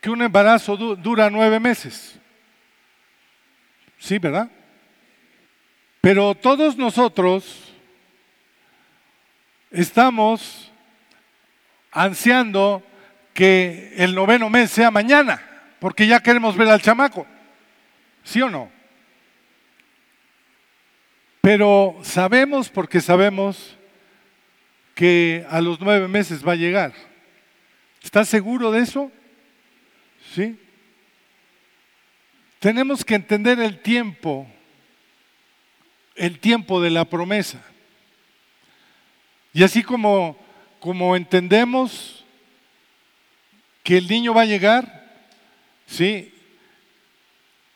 que 0.00 0.10
un 0.10 0.22
embarazo 0.22 0.76
dura 0.76 1.28
nueve 1.30 1.60
meses. 1.60 2.18
Sí, 3.98 4.18
¿verdad? 4.18 4.50
Pero 6.00 6.34
todos 6.34 6.76
nosotros 6.76 7.74
estamos 9.70 10.72
ansiando 11.92 12.82
que 13.34 13.94
el 13.96 14.14
noveno 14.14 14.48
mes 14.48 14.70
sea 14.70 14.90
mañana, 14.90 15.42
porque 15.78 16.06
ya 16.06 16.20
queremos 16.20 16.56
ver 16.56 16.68
al 16.68 16.80
chamaco. 16.80 17.26
¿Sí 18.24 18.40
o 18.40 18.48
no? 18.48 18.70
Pero 21.42 21.98
sabemos, 22.02 22.68
porque 22.68 23.00
sabemos 23.00 23.76
que 24.94 25.46
a 25.50 25.60
los 25.60 25.80
nueve 25.80 26.08
meses 26.08 26.46
va 26.46 26.52
a 26.52 26.56
llegar. 26.56 26.92
¿Estás 28.02 28.28
seguro 28.28 28.70
de 28.70 28.80
eso? 28.80 29.10
¿Sí? 30.34 30.58
Tenemos 32.58 33.04
que 33.04 33.14
entender 33.14 33.58
el 33.58 33.80
tiempo, 33.80 34.46
el 36.14 36.38
tiempo 36.38 36.80
de 36.80 36.90
la 36.90 37.04
promesa. 37.04 37.62
Y 39.52 39.62
así 39.62 39.82
como 39.82 40.36
como 40.80 41.14
entendemos 41.14 42.24
que 43.82 43.98
el 43.98 44.08
niño 44.08 44.34
va 44.34 44.42
a 44.42 44.46
llegar, 44.46 45.10
¿sí? 45.86 46.34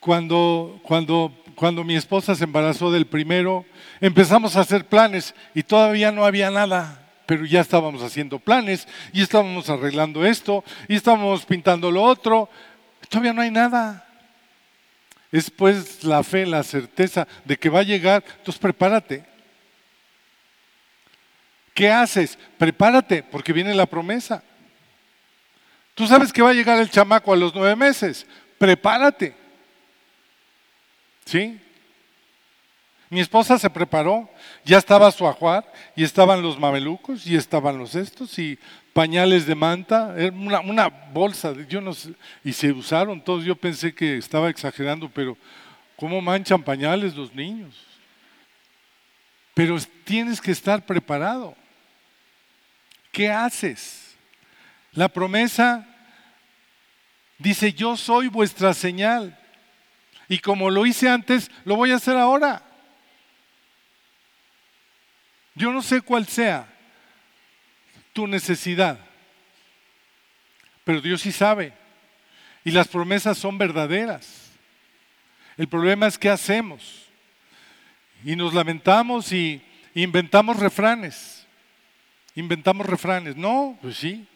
Cuando, 0.00 0.80
cuando, 0.82 1.32
cuando 1.54 1.84
mi 1.84 1.96
esposa 1.96 2.34
se 2.34 2.44
embarazó 2.44 2.90
del 2.90 3.06
primero, 3.06 3.64
empezamos 4.00 4.56
a 4.56 4.60
hacer 4.60 4.86
planes 4.86 5.34
y 5.54 5.62
todavía 5.62 6.10
no 6.10 6.24
había 6.24 6.50
nada 6.50 7.03
pero 7.26 7.44
ya 7.44 7.60
estábamos 7.60 8.02
haciendo 8.02 8.38
planes 8.38 8.86
y 9.12 9.22
estábamos 9.22 9.68
arreglando 9.70 10.24
esto 10.24 10.64
y 10.88 10.96
estábamos 10.96 11.44
pintando 11.44 11.90
lo 11.90 12.02
otro. 12.02 12.48
Todavía 13.08 13.32
no 13.32 13.42
hay 13.42 13.50
nada. 13.50 14.06
Es 15.32 15.50
pues 15.50 16.04
la 16.04 16.22
fe, 16.22 16.46
la 16.46 16.62
certeza 16.62 17.26
de 17.44 17.56
que 17.56 17.68
va 17.68 17.80
a 17.80 17.84
llegar. 17.84 18.22
Entonces 18.38 18.58
prepárate. 18.58 19.24
¿Qué 21.74 21.90
haces? 21.90 22.38
Prepárate, 22.56 23.22
porque 23.24 23.52
viene 23.52 23.74
la 23.74 23.86
promesa. 23.86 24.44
Tú 25.94 26.06
sabes 26.06 26.32
que 26.32 26.42
va 26.42 26.50
a 26.50 26.54
llegar 26.54 26.78
el 26.78 26.90
chamaco 26.90 27.32
a 27.32 27.36
los 27.36 27.54
nueve 27.54 27.74
meses. 27.74 28.26
Prepárate. 28.58 29.34
¿Sí? 31.24 31.60
Mi 33.14 33.20
esposa 33.20 33.60
se 33.60 33.70
preparó, 33.70 34.28
ya 34.64 34.76
estaba 34.76 35.08
su 35.12 35.24
ajuar, 35.24 35.64
y 35.94 36.02
estaban 36.02 36.42
los 36.42 36.58
mamelucos, 36.58 37.24
y 37.28 37.36
estaban 37.36 37.78
los 37.78 37.94
estos, 37.94 38.36
y 38.40 38.58
pañales 38.92 39.46
de 39.46 39.54
manta, 39.54 40.16
una, 40.32 40.58
una 40.58 40.88
bolsa, 40.88 41.54
yo 41.68 41.80
no 41.80 41.94
sé, 41.94 42.12
y 42.42 42.52
se 42.52 42.72
usaron 42.72 43.22
todos. 43.22 43.44
Yo 43.44 43.54
pensé 43.54 43.94
que 43.94 44.16
estaba 44.16 44.50
exagerando, 44.50 45.08
pero 45.08 45.38
¿cómo 45.94 46.20
manchan 46.20 46.60
pañales 46.60 47.14
los 47.14 47.32
niños? 47.32 47.76
Pero 49.54 49.78
tienes 50.02 50.40
que 50.40 50.50
estar 50.50 50.84
preparado. 50.84 51.54
¿Qué 53.12 53.30
haces? 53.30 54.16
La 54.90 55.08
promesa 55.08 55.86
dice, 57.38 57.72
yo 57.72 57.96
soy 57.96 58.26
vuestra 58.26 58.74
señal. 58.74 59.38
Y 60.28 60.40
como 60.40 60.68
lo 60.68 60.84
hice 60.84 61.08
antes, 61.08 61.48
lo 61.64 61.76
voy 61.76 61.92
a 61.92 61.96
hacer 61.96 62.16
ahora. 62.16 62.73
Yo 65.54 65.72
no 65.72 65.82
sé 65.82 66.00
cuál 66.00 66.26
sea 66.26 66.68
tu 68.12 68.26
necesidad, 68.26 68.98
pero 70.84 71.00
Dios 71.00 71.22
sí 71.22 71.32
sabe. 71.32 71.72
Y 72.64 72.70
las 72.70 72.88
promesas 72.88 73.36
son 73.38 73.58
verdaderas. 73.58 74.50
El 75.56 75.68
problema 75.68 76.06
es 76.06 76.18
qué 76.18 76.30
hacemos. 76.30 77.06
Y 78.24 78.36
nos 78.36 78.54
lamentamos 78.54 79.32
y 79.32 79.62
inventamos 79.94 80.58
refranes. 80.58 81.46
Inventamos 82.34 82.86
refranes. 82.86 83.36
No, 83.36 83.78
pues 83.82 83.98
sí. 83.98 84.26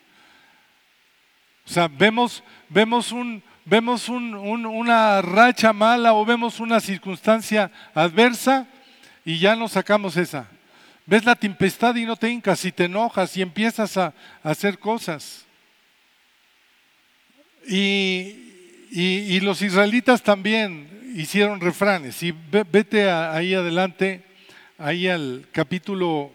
O 1.66 1.70
sea, 1.70 1.88
vemos, 1.88 2.42
vemos, 2.68 3.12
un, 3.12 3.42
vemos 3.64 4.08
una 4.08 5.20
racha 5.22 5.72
mala 5.72 6.14
o 6.14 6.24
vemos 6.24 6.60
una 6.60 6.80
circunstancia 6.80 7.70
adversa 7.94 8.66
y 9.24 9.38
ya 9.38 9.56
nos 9.56 9.72
sacamos 9.72 10.16
esa. 10.16 10.48
Ves 11.08 11.24
la 11.24 11.36
tempestad 11.36 11.94
y 11.94 12.04
no 12.04 12.16
te 12.16 12.28
hincas 12.28 12.66
y 12.66 12.70
te 12.70 12.84
enojas 12.84 13.34
y 13.34 13.40
empiezas 13.40 13.96
a, 13.96 14.12
hacer 14.42 14.78
cosas. 14.78 15.46
Y, 17.66 19.40
los 19.40 19.62
israelitas 19.62 20.22
también 20.22 20.86
hicieron 21.16 21.60
refranes. 21.62 22.22
Y 22.22 22.34
vete 22.50 23.10
ahí 23.10 23.54
adelante, 23.54 24.22
ahí 24.76 25.08
al 25.08 25.48
capítulo, 25.50 26.30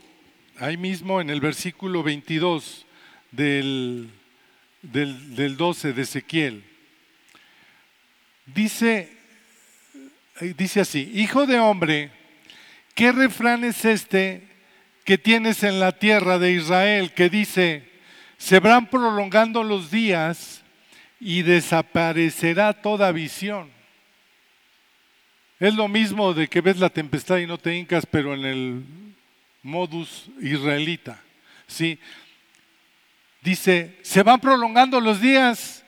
ahí 0.57 0.75
mismo 0.75 1.21
en 1.21 1.29
el 1.29 1.39
versículo 1.39 2.01
22 2.01 2.87
del, 3.29 4.09
del, 4.81 5.35
del 5.35 5.55
12 5.55 5.93
de 5.93 6.01
Ezequiel. 6.01 6.63
Dice, 8.47 9.15
dice 10.57 10.81
así, 10.81 11.11
hijo 11.13 11.45
de 11.45 11.59
hombre, 11.59 12.09
¿qué 12.95 13.11
refrán 13.11 13.65
es 13.65 13.85
este 13.85 14.51
que 15.03 15.17
tienes 15.17 15.63
en 15.63 15.79
la 15.79 15.91
tierra 15.91 16.39
de 16.39 16.51
Israel 16.51 17.13
que 17.13 17.29
dice, 17.29 17.89
se 18.37 18.59
van 18.59 18.87
prolongando 18.87 19.63
los 19.63 19.91
días 19.91 20.63
y 21.19 21.41
desaparecerá 21.41 22.73
toda 22.73 23.11
visión. 23.11 23.69
Es 25.59 25.75
lo 25.75 25.87
mismo 25.87 26.33
de 26.33 26.47
que 26.47 26.61
ves 26.61 26.77
la 26.77 26.89
tempestad 26.89 27.37
y 27.37 27.47
no 27.47 27.57
te 27.57 27.75
hincas, 27.75 28.05
pero 28.05 28.33
en 28.33 28.45
el 28.45 28.83
modus 29.61 30.29
israelita. 30.41 31.21
¿sí? 31.67 31.99
Dice, 33.41 33.99
se 34.01 34.23
van 34.23 34.39
prolongando 34.39 34.99
los 34.99 35.21
días 35.21 35.83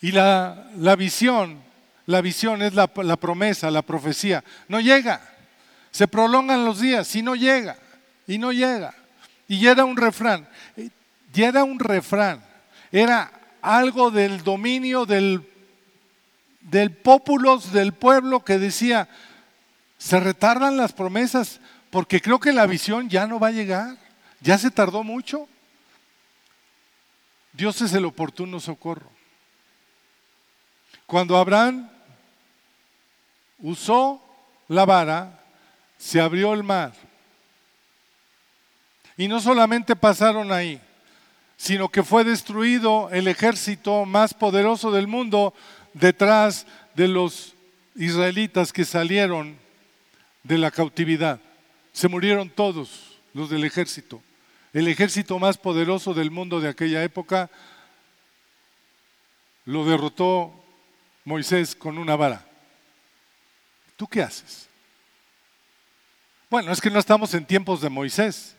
y 0.00 0.12
la, 0.12 0.70
la 0.76 0.96
visión, 0.96 1.62
la 2.06 2.20
visión 2.20 2.62
es 2.62 2.74
la, 2.74 2.90
la 2.96 3.16
promesa, 3.16 3.70
la 3.70 3.82
profecía, 3.82 4.42
no 4.68 4.80
llega. 4.80 5.20
Se 5.90 6.08
prolongan 6.08 6.64
los 6.64 6.80
días, 6.80 7.08
si 7.08 7.22
no 7.22 7.34
llega 7.34 7.78
y 8.26 8.38
no 8.38 8.52
llega. 8.52 8.94
Y 9.48 9.66
era 9.66 9.84
un 9.84 9.96
refrán, 9.96 10.48
y 10.76 11.42
era 11.42 11.62
un 11.62 11.78
refrán, 11.78 12.44
era 12.90 13.30
algo 13.62 14.10
del 14.10 14.42
dominio 14.42 15.06
del, 15.06 15.48
del 16.60 16.90
del 17.72 17.92
pueblo 17.92 18.44
que 18.44 18.58
decía, 18.58 19.08
se 19.98 20.18
retardan 20.18 20.76
las 20.76 20.92
promesas 20.92 21.60
porque 21.90 22.20
creo 22.20 22.40
que 22.40 22.52
la 22.52 22.66
visión 22.66 23.08
ya 23.08 23.26
no 23.26 23.38
va 23.38 23.48
a 23.48 23.52
llegar, 23.52 23.96
ya 24.40 24.58
se 24.58 24.70
tardó 24.70 25.04
mucho. 25.04 25.48
Dios 27.52 27.80
es 27.80 27.92
el 27.94 28.04
oportuno 28.04 28.60
socorro. 28.60 29.10
Cuando 31.06 31.36
Abraham 31.36 31.88
usó 33.60 34.20
la 34.68 34.84
vara, 34.84 35.44
se 35.96 36.20
abrió 36.20 36.52
el 36.52 36.64
mar 36.64 36.92
y 39.16 39.28
no 39.28 39.40
solamente 39.40 39.96
pasaron 39.96 40.52
ahí, 40.52 40.80
sino 41.56 41.88
que 41.88 42.02
fue 42.02 42.24
destruido 42.24 43.08
el 43.10 43.28
ejército 43.28 44.04
más 44.04 44.34
poderoso 44.34 44.90
del 44.90 45.06
mundo 45.06 45.54
detrás 45.94 46.66
de 46.94 47.08
los 47.08 47.54
israelitas 47.94 48.72
que 48.72 48.84
salieron 48.84 49.56
de 50.42 50.58
la 50.58 50.70
cautividad. 50.70 51.40
Se 51.92 52.08
murieron 52.08 52.50
todos 52.50 53.18
los 53.32 53.48
del 53.48 53.64
ejército. 53.64 54.22
El 54.72 54.88
ejército 54.88 55.38
más 55.38 55.56
poderoso 55.56 56.12
del 56.12 56.30
mundo 56.30 56.60
de 56.60 56.68
aquella 56.68 57.02
época 57.02 57.50
lo 59.64 59.84
derrotó 59.84 60.52
Moisés 61.24 61.74
con 61.74 61.96
una 61.96 62.16
vara. 62.16 62.44
¿Tú 63.96 64.06
qué 64.06 64.22
haces? 64.22 64.68
Bueno, 66.50 66.70
es 66.70 66.80
que 66.80 66.90
no 66.90 66.98
estamos 66.98 67.32
en 67.34 67.46
tiempos 67.46 67.80
de 67.80 67.88
Moisés. 67.88 68.55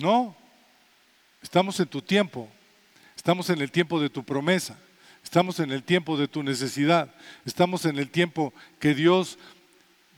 No, 0.00 0.34
estamos 1.42 1.78
en 1.78 1.86
tu 1.86 2.00
tiempo, 2.00 2.48
estamos 3.14 3.50
en 3.50 3.60
el 3.60 3.70
tiempo 3.70 4.00
de 4.00 4.08
tu 4.08 4.24
promesa, 4.24 4.78
estamos 5.22 5.60
en 5.60 5.72
el 5.72 5.82
tiempo 5.82 6.16
de 6.16 6.26
tu 6.26 6.42
necesidad, 6.42 7.14
estamos 7.44 7.84
en 7.84 7.98
el 7.98 8.08
tiempo 8.08 8.54
que 8.78 8.94
Dios, 8.94 9.38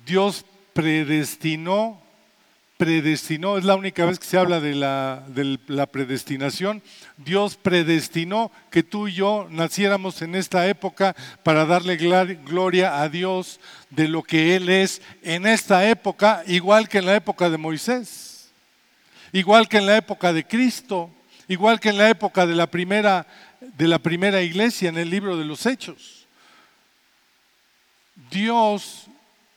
Dios 0.07 0.45
predestinó, 0.73 2.01
predestinó, 2.77 3.59
es 3.59 3.65
la 3.65 3.75
única 3.75 4.07
vez 4.07 4.21
que 4.21 4.27
se 4.27 4.39
habla 4.39 4.61
de 4.61 4.77
la, 4.77 5.25
de 5.27 5.59
la 5.67 5.87
predestinación, 5.87 6.81
Dios 7.17 7.57
predestinó 7.57 8.53
que 8.71 8.85
tú 8.85 9.09
y 9.09 9.15
yo 9.15 9.49
naciéramos 9.51 10.23
en 10.23 10.37
esta 10.37 10.69
época 10.69 11.17
para 11.43 11.67
darle 11.67 11.97
gloria 11.97 13.03
a 13.03 13.09
Dios 13.09 13.59
de 13.91 14.07
lo 14.07 14.23
que 14.23 14.55
Él 14.55 14.69
es 14.69 15.03
en 15.25 15.45
esta 15.45 15.91
época, 15.91 16.45
igual 16.47 16.89
que 16.89 16.99
en 16.99 17.07
la 17.07 17.17
época 17.17 17.51
de 17.51 17.59
Moisés 17.59 18.32
igual 19.33 19.69
que 19.69 19.79
en 19.79 19.87
la 19.87 19.97
época 19.97 20.33
de 20.33 20.45
Cristo, 20.45 21.11
igual 21.49 21.81
que 21.81 21.91
en 21.91 21.99
la 21.99 22.11
época 22.11 22.47
de 22.47 22.55
la 22.55 22.67
primera, 22.67 23.27
de 23.61 23.89
la 23.89 23.99
primera 23.99 24.43
iglesia 24.43 24.89
en 24.89 24.99
el 24.99 25.11
libro 25.11 25.37
de 25.37 25.45
los 25.45 25.67
Hechos. 25.67 26.27
Dios 28.31 29.07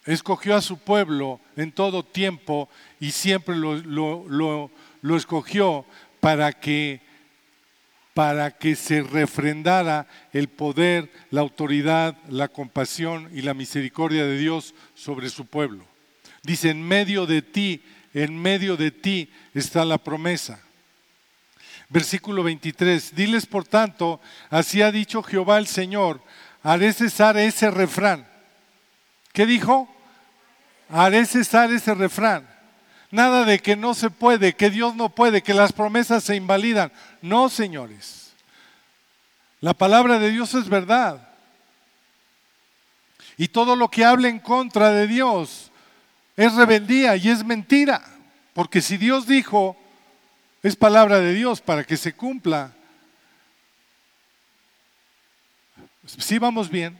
escogió 0.06 0.56
a 0.56 0.62
su 0.62 0.78
pueblo 0.78 1.40
en 1.56 1.72
todo 1.72 2.04
tiempo 2.04 2.70
y 3.00 3.12
siempre 3.12 3.56
lo, 3.56 4.70
lo 5.02 5.18
escogió 5.18 5.86
para 6.20 6.54
que, 6.54 7.02
para 8.16 8.50
que 8.50 8.76
se 8.76 9.04
refrendara 9.04 10.08
el 10.34 10.48
poder, 10.48 11.12
la 11.30 11.42
autoridad, 11.42 12.18
la 12.30 12.48
compasión 12.48 13.30
y 13.32 13.44
la 13.44 13.54
misericordia 13.54 14.26
de 14.26 14.38
Dios 14.38 14.74
sobre 14.96 15.30
su 15.30 15.46
pueblo. 15.46 15.86
Dice, 16.42 16.72
en 16.72 16.82
medio 16.82 17.28
de 17.28 17.44
ti 17.44 17.84
en 18.16 18.42
medio 18.42 18.78
de 18.78 18.92
ti 18.92 19.30
está 19.54 19.84
la 19.84 19.98
promesa. 19.98 20.60
Versículo 21.90 22.44
23, 22.44 23.14
diles 23.14 23.46
por 23.46 23.66
tanto, 23.66 24.22
así 24.50 24.82
ha 24.82 24.90
dicho 24.90 25.22
Jehová 25.22 25.58
el 25.58 25.68
Señor, 25.68 26.22
haré 26.64 26.94
cesar 26.94 27.38
ese 27.38 27.70
refrán. 27.70 28.26
¿Qué 29.34 29.46
dijo? 29.46 29.94
Haré 30.90 31.26
cesar 31.26 31.72
ese 31.74 31.94
refrán. 31.94 32.50
Nada 33.12 33.44
de 33.44 33.60
que 33.60 33.76
no 33.76 33.94
se 33.94 34.10
puede, 34.10 34.56
que 34.56 34.70
Dios 34.70 34.96
no 34.96 35.10
puede, 35.10 35.44
que 35.44 35.54
las 35.54 35.74
promesas 35.74 36.24
se 36.24 36.38
invalidan. 36.38 36.94
No, 37.22 37.50
señores. 37.50 38.34
La 39.60 39.74
palabra 39.74 40.20
de 40.20 40.32
Dios 40.32 40.54
es 40.54 40.70
verdad. 40.70 41.30
Y 43.38 43.50
todo 43.50 43.76
lo 43.76 43.90
que 43.90 44.06
hable 44.06 44.30
en 44.30 44.40
contra 44.40 44.92
de 44.92 45.06
Dios 45.06 45.72
es 46.36 46.54
rebeldía 46.54 47.16
y 47.16 47.30
es 47.30 47.44
mentira. 47.44 48.02
Porque 48.54 48.82
si 48.82 48.98
Dios 48.98 49.28
dijo, 49.28 49.76
es 50.64 50.76
palabra 50.76 51.20
de 51.20 51.34
Dios 51.34 51.62
para 51.62 51.84
que 51.84 51.98
se 51.98 52.14
cumpla. 52.14 52.72
¿Sí 56.06 56.40
vamos 56.40 56.70
bien? 56.70 56.98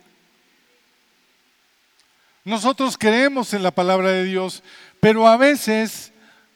Nosotros 2.44 2.98
creemos 2.98 3.54
en 3.54 3.64
la 3.64 3.72
palabra 3.72 4.10
de 4.10 4.24
Dios, 4.24 4.64
pero 5.00 5.28
a 5.28 5.38
veces 5.38 6.12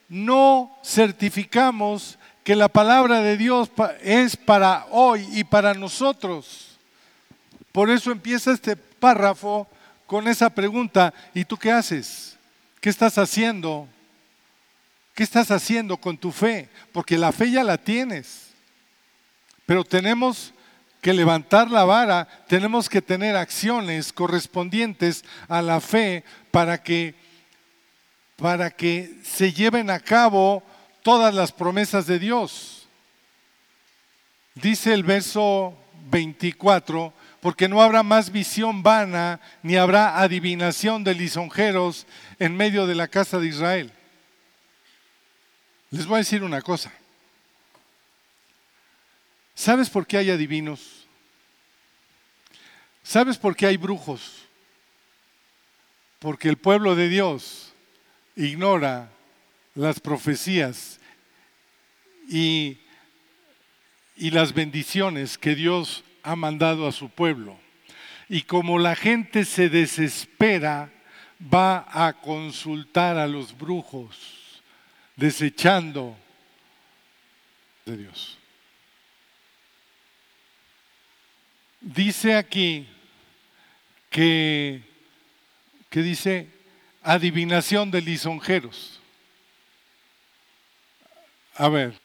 no 0.08 0.76
certificamos 0.84 2.20
que 2.44 2.56
la 2.56 2.68
palabra 2.68 3.22
de 3.22 3.38
Dios 3.38 3.72
es 4.02 4.36
para 4.36 4.86
hoy 4.90 5.28
y 5.32 5.44
para 5.44 5.74
nosotros. 5.74 6.78
Por 7.72 7.90
eso 7.90 8.12
empieza 8.12 8.52
este 8.52 8.76
párrafo 8.76 9.68
con 10.06 10.28
esa 10.28 10.50
pregunta, 10.50 11.14
¿y 11.34 11.46
tú 11.46 11.58
qué 11.58 11.72
haces? 11.72 12.39
¿Qué 12.82 12.90
estás 12.90 13.18
haciendo? 13.18 13.88
¿Qué 15.14 15.24
estás 15.24 15.52
haciendo 15.52 15.98
con 15.98 16.18
tu 16.18 16.32
fe? 16.32 16.70
Porque 16.94 17.18
la 17.18 17.32
fe 17.32 17.52
ya 17.52 17.64
la 17.64 17.78
tienes. 17.78 18.52
Pero 19.66 19.84
tenemos 19.84 20.54
que 21.02 21.14
levantar 21.14 21.70
la 21.70 21.84
vara, 21.86 22.28
tenemos 22.48 22.90
que 22.90 23.02
tener 23.02 23.36
acciones 23.36 24.12
correspondientes 24.12 25.24
a 25.48 25.62
la 25.62 25.80
fe 25.80 26.24
para 26.52 26.82
que 26.82 27.16
para 28.40 28.72
que 28.72 29.20
se 29.24 29.52
lleven 29.52 29.90
a 29.90 30.00
cabo 30.00 30.64
todas 31.04 31.34
las 31.34 31.52
promesas 31.52 32.08
de 32.08 32.20
Dios. 32.20 32.88
Dice 34.56 34.94
el 34.94 35.04
verso 35.04 35.78
24, 36.10 37.14
porque 37.42 37.68
no 37.68 37.82
habrá 37.82 38.02
más 38.02 38.32
visión 38.32 38.82
vana, 38.82 39.40
ni 39.62 39.76
habrá 39.76 40.20
adivinación 40.20 41.04
de 41.04 41.16
lisonjeros 41.16 42.08
en 42.40 42.56
medio 42.56 42.88
de 42.88 42.96
la 42.96 43.08
casa 43.08 43.38
de 43.38 43.48
Israel. 43.48 43.92
Les 45.92 46.06
voy 46.06 46.16
a 46.16 46.20
decir 46.20 46.44
una 46.44 46.62
cosa. 46.62 46.92
¿Sabes 49.54 49.90
por 49.90 50.08
qué 50.08 50.18
hay 50.18 50.30
adivinos? 50.30 51.06
¿Sabes 53.04 53.38
por 53.38 53.56
qué 53.56 53.66
hay 53.66 53.76
brujos? 53.76 54.46
Porque 56.20 56.48
el 56.48 56.58
pueblo 56.58 56.96
de 56.96 57.10
Dios 57.10 57.74
ignora 58.36 59.12
las 59.76 60.00
profecías 60.00 61.00
y, 62.30 62.78
y 64.16 64.32
las 64.32 64.54
bendiciones 64.54 65.38
que 65.38 65.56
Dios 65.56 66.04
ha 66.24 66.36
mandado 66.36 66.88
a 66.88 66.92
su 66.92 67.10
pueblo. 67.10 67.60
Y 68.30 68.44
como 68.44 68.78
la 68.80 68.96
gente 68.96 69.44
se 69.44 69.70
desespera, 69.70 70.92
va 71.40 71.86
a 71.90 72.14
consultar 72.14 73.18
a 73.18 73.28
los 73.28 73.58
brujos, 73.58 74.62
desechando 75.16 76.16
de 77.86 77.98
Dios. 77.98 78.38
Dice 81.82 82.36
aquí 82.36 82.88
que, 84.10 84.84
que 85.90 86.02
dice 86.02 86.50
adivinación 87.02 87.90
de 87.90 88.02
lisonjeros. 88.02 89.00
A 91.56 91.70
ver, 91.70 92.00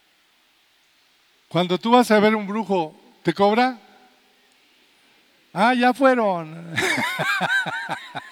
cuando 1.49 1.79
tú 1.79 1.91
vas 1.91 2.11
a 2.11 2.21
ver 2.21 2.37
un 2.37 2.47
brujo, 2.47 3.01
¿te 3.23 3.33
cobra? 3.33 3.81
Ah, 5.53 5.75
ya 5.75 5.93
fueron. 5.93 6.75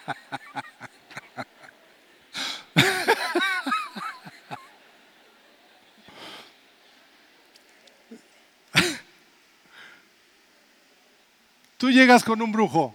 Tú 11.82 11.90
llegas 11.90 12.22
con 12.22 12.40
un 12.40 12.52
brujo 12.52 12.94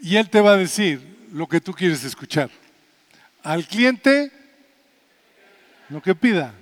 y 0.00 0.16
él 0.16 0.30
te 0.30 0.40
va 0.40 0.52
a 0.52 0.56
decir 0.56 1.26
lo 1.34 1.46
que 1.46 1.60
tú 1.60 1.74
quieres 1.74 2.02
escuchar. 2.02 2.48
Al 3.42 3.66
cliente, 3.66 4.32
lo 5.90 6.00
que 6.00 6.14
pida 6.14 6.54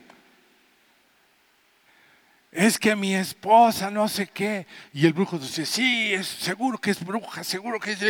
es 2.50 2.76
que 2.76 2.96
mi 2.96 3.14
esposa 3.14 3.88
no 3.88 4.08
sé 4.08 4.26
qué. 4.26 4.66
Y 4.92 5.06
el 5.06 5.12
brujo 5.12 5.38
dice, 5.38 5.64
sí, 5.64 6.12
seguro 6.24 6.78
que 6.78 6.90
es 6.90 7.04
bruja, 7.04 7.44
seguro 7.44 7.78
que 7.78 7.92
es... 7.92 8.00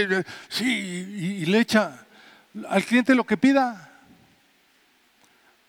Sí, 0.48 0.64
y, 0.64 1.44
le 1.44 1.58
echa 1.58 2.02
al 2.66 2.82
cliente 2.82 3.14
lo 3.14 3.24
que 3.24 3.36
pida. 3.36 3.95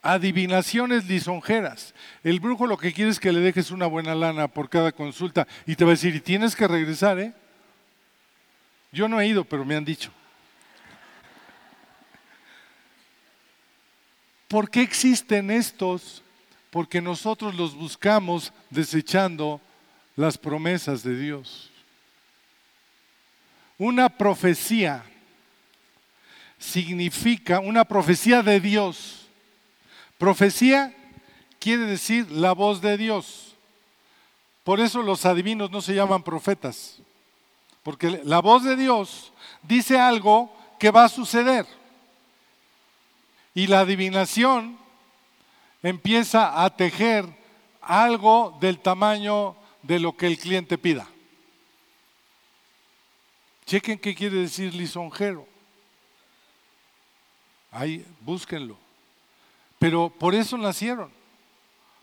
Adivinaciones 0.07 1.05
lisonjeras. 1.05 1.93
El 2.23 2.39
brujo 2.39 2.65
lo 2.65 2.77
que 2.77 2.93
quiere 2.93 3.11
es 3.11 3.19
que 3.19 3.31
le 3.31 3.39
dejes 3.39 3.71
una 3.71 3.87
buena 3.87 4.15
lana 4.15 4.47
por 4.47 4.69
cada 4.69 4.91
consulta 4.91 5.47
y 5.65 5.75
te 5.75 5.83
va 5.83 5.91
a 5.91 5.95
decir, 5.95 6.15
y 6.15 6.21
tienes 6.21 6.55
que 6.55 6.67
regresar, 6.67 7.19
¿eh? 7.19 7.33
Yo 8.91 9.07
no 9.07 9.19
he 9.19 9.27
ido, 9.27 9.43
pero 9.43 9.65
me 9.65 9.75
han 9.75 9.83
dicho. 9.83 10.11
¿Por 14.47 14.69
qué 14.69 14.81
existen 14.81 15.51
estos 15.51 16.23
porque 16.77 17.01
nosotros 17.01 17.55
los 17.55 17.73
buscamos 17.73 18.53
desechando 18.69 19.59
las 20.15 20.37
promesas 20.37 21.03
de 21.03 21.17
Dios. 21.17 21.71
Una 23.77 24.09
profecía 24.09 25.03
significa 26.59 27.59
una 27.59 27.85
profecía 27.85 28.43
de 28.43 28.59
Dios. 28.59 29.16
Profecía 30.17 30.95
quiere 31.59 31.83
decir 31.83 32.31
la 32.31 32.53
voz 32.53 32.81
de 32.81 32.97
Dios. 32.97 33.55
Por 34.63 34.79
eso 34.79 35.01
los 35.01 35.25
adivinos 35.25 35.71
no 35.71 35.81
se 35.81 35.95
llaman 35.95 36.23
profetas, 36.23 36.99
porque 37.83 38.21
la 38.23 38.39
voz 38.39 38.63
de 38.63 38.75
Dios 38.75 39.31
dice 39.63 39.97
algo 39.97 40.53
que 40.79 40.91
va 40.91 41.05
a 41.05 41.09
suceder. 41.09 41.65
Y 43.53 43.67
la 43.67 43.79
adivinación 43.79 44.77
empieza 45.81 46.63
a 46.63 46.75
tejer 46.75 47.25
algo 47.81 48.57
del 48.59 48.79
tamaño 48.79 49.55
de 49.83 49.99
lo 49.99 50.17
que 50.17 50.27
el 50.27 50.37
cliente 50.37 50.77
pida. 50.77 51.07
Chequen 53.65 53.99
qué 53.99 54.15
quiere 54.15 54.37
decir 54.37 54.73
lisonjero. 54.73 55.47
Ahí, 57.71 58.05
búsquenlo. 58.21 58.86
Pero 59.79 60.09
por 60.09 60.33
eso 60.33 60.57
nacieron. 60.57 61.11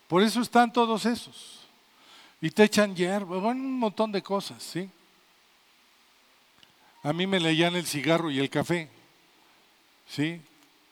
Por 0.07 0.21
eso 0.21 0.41
están 0.41 0.71
todos 0.71 1.05
esos. 1.05 1.61
Y 2.41 2.49
te 2.49 2.63
echan 2.63 2.95
hierba, 2.95 3.37
bueno, 3.37 3.61
un 3.61 3.79
montón 3.79 4.11
de 4.11 4.21
cosas, 4.21 4.61
¿sí? 4.61 4.89
A 7.01 7.13
mí 7.13 7.27
me 7.27 7.39
leían 7.39 7.75
el 7.75 7.85
cigarro 7.85 8.29
y 8.29 8.39
el 8.39 8.49
café, 8.49 8.89
¿sí? 10.07 10.41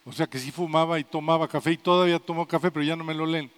O 0.05 0.11
sea 0.11 0.27
que 0.27 0.39
sí 0.39 0.51
fumaba 0.51 0.99
y 0.99 1.03
tomaba 1.03 1.47
café 1.47 1.71
y 1.71 1.77
todavía 1.77 2.19
tomo 2.19 2.47
café, 2.47 2.71
pero 2.71 2.83
ya 2.83 2.95
no 2.95 3.03
me 3.03 3.13
lo 3.13 3.25
leen. 3.25 3.51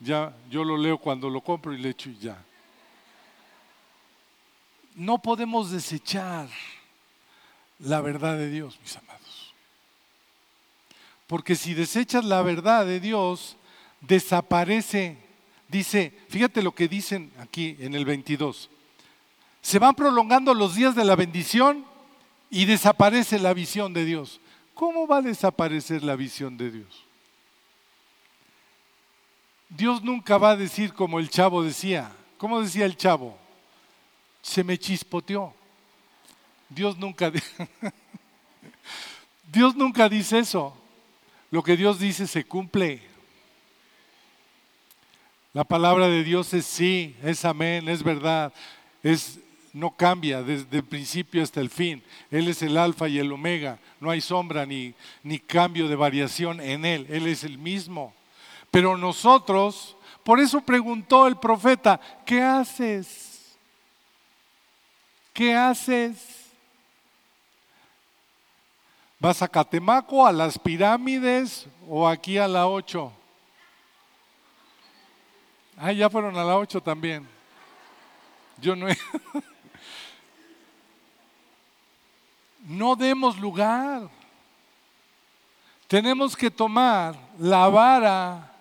Ya 0.00 0.34
yo 0.50 0.64
lo 0.64 0.76
leo 0.76 0.98
cuando 0.98 1.30
lo 1.30 1.40
compro 1.40 1.72
y 1.72 1.78
le 1.78 1.90
echo 1.90 2.10
y 2.10 2.18
ya. 2.18 2.42
No 4.94 5.18
podemos 5.18 5.70
desechar 5.70 6.48
la 7.78 8.00
verdad 8.00 8.36
de 8.36 8.50
Dios, 8.50 8.78
mis 8.80 8.96
amados. 8.96 9.13
Porque 11.26 11.56
si 11.56 11.74
desechas 11.74 12.24
la 12.24 12.42
verdad 12.42 12.86
de 12.86 13.00
Dios, 13.00 13.56
desaparece. 14.00 15.16
Dice, 15.68 16.12
fíjate 16.28 16.62
lo 16.62 16.74
que 16.74 16.88
dicen 16.88 17.32
aquí 17.38 17.76
en 17.80 17.94
el 17.94 18.04
22. 18.04 18.70
Se 19.62 19.78
van 19.78 19.94
prolongando 19.94 20.54
los 20.54 20.74
días 20.74 20.94
de 20.94 21.04
la 21.04 21.16
bendición 21.16 21.84
y 22.50 22.66
desaparece 22.66 23.38
la 23.38 23.54
visión 23.54 23.92
de 23.94 24.04
Dios. 24.04 24.40
¿cómo 24.74 25.06
va 25.06 25.18
a 25.18 25.22
desaparecer 25.22 26.02
la 26.02 26.16
visión 26.16 26.56
de 26.56 26.70
Dios? 26.70 27.04
Dios 29.68 30.02
nunca 30.02 30.36
va 30.36 30.50
a 30.50 30.56
decir 30.56 30.92
como 30.92 31.18
el 31.18 31.30
chavo 31.30 31.62
decía. 31.62 32.12
¿Cómo 32.36 32.60
decía 32.60 32.84
el 32.84 32.96
chavo? 32.96 33.36
Se 34.42 34.62
me 34.62 34.78
chispoteó. 34.78 35.54
Dios 36.68 36.98
nunca, 36.98 37.32
Dios 39.52 39.74
nunca 39.74 40.08
dice 40.08 40.40
eso. 40.40 40.76
Lo 41.54 41.62
que 41.62 41.76
Dios 41.76 42.00
dice 42.00 42.26
se 42.26 42.44
cumple. 42.44 43.00
La 45.52 45.62
palabra 45.62 46.08
de 46.08 46.24
Dios 46.24 46.52
es 46.52 46.66
sí, 46.66 47.14
es 47.22 47.44
amén, 47.44 47.88
es 47.88 48.02
verdad. 48.02 48.52
Es 49.04 49.38
no 49.72 49.92
cambia 49.92 50.42
desde 50.42 50.78
el 50.78 50.82
principio 50.82 51.44
hasta 51.44 51.60
el 51.60 51.70
fin. 51.70 52.02
Él 52.32 52.48
es 52.48 52.60
el 52.62 52.76
alfa 52.76 53.06
y 53.06 53.20
el 53.20 53.30
omega. 53.30 53.78
No 54.00 54.10
hay 54.10 54.20
sombra 54.20 54.66
ni, 54.66 54.94
ni 55.22 55.38
cambio 55.38 55.86
de 55.86 55.94
variación 55.94 56.60
en 56.60 56.84
Él. 56.84 57.06
Él 57.08 57.28
es 57.28 57.44
el 57.44 57.56
mismo. 57.56 58.12
Pero 58.72 58.96
nosotros, 58.96 59.96
por 60.24 60.40
eso 60.40 60.60
preguntó 60.60 61.28
el 61.28 61.36
profeta, 61.36 62.00
¿qué 62.26 62.42
haces? 62.42 63.56
¿Qué 65.32 65.54
haces? 65.54 66.33
¿Vas 69.24 69.40
a 69.40 69.48
Catemaco, 69.48 70.26
a 70.26 70.32
las 70.32 70.58
pirámides 70.58 71.66
o 71.88 72.06
aquí 72.06 72.36
a 72.36 72.46
la 72.46 72.68
8? 72.68 73.10
Ah, 75.78 75.92
ya 75.92 76.10
fueron 76.10 76.36
a 76.36 76.44
la 76.44 76.58
8 76.58 76.82
también. 76.82 77.26
Yo 78.58 78.76
no 78.76 78.86
he... 78.86 78.94
no 82.66 82.94
demos 82.96 83.38
lugar. 83.38 84.10
Tenemos 85.88 86.36
que 86.36 86.50
tomar 86.50 87.16
la 87.38 87.66
vara, 87.68 88.52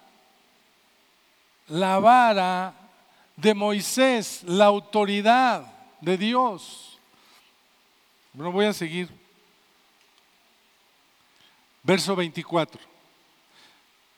la 1.68 2.00
vara 2.00 2.74
de 3.36 3.54
Moisés, 3.54 4.44
la 4.46 4.68
autoridad 4.68 5.66
de 6.00 6.18
Dios. 6.18 6.98
No 8.34 8.50
voy 8.50 8.68
a 8.68 8.72
seguir. 8.72 9.23
Verso 11.84 12.16
24. 12.16 12.80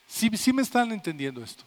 Si 0.06 0.52
me 0.52 0.62
están 0.62 0.92
entendiendo 0.92 1.42
esto. 1.42 1.64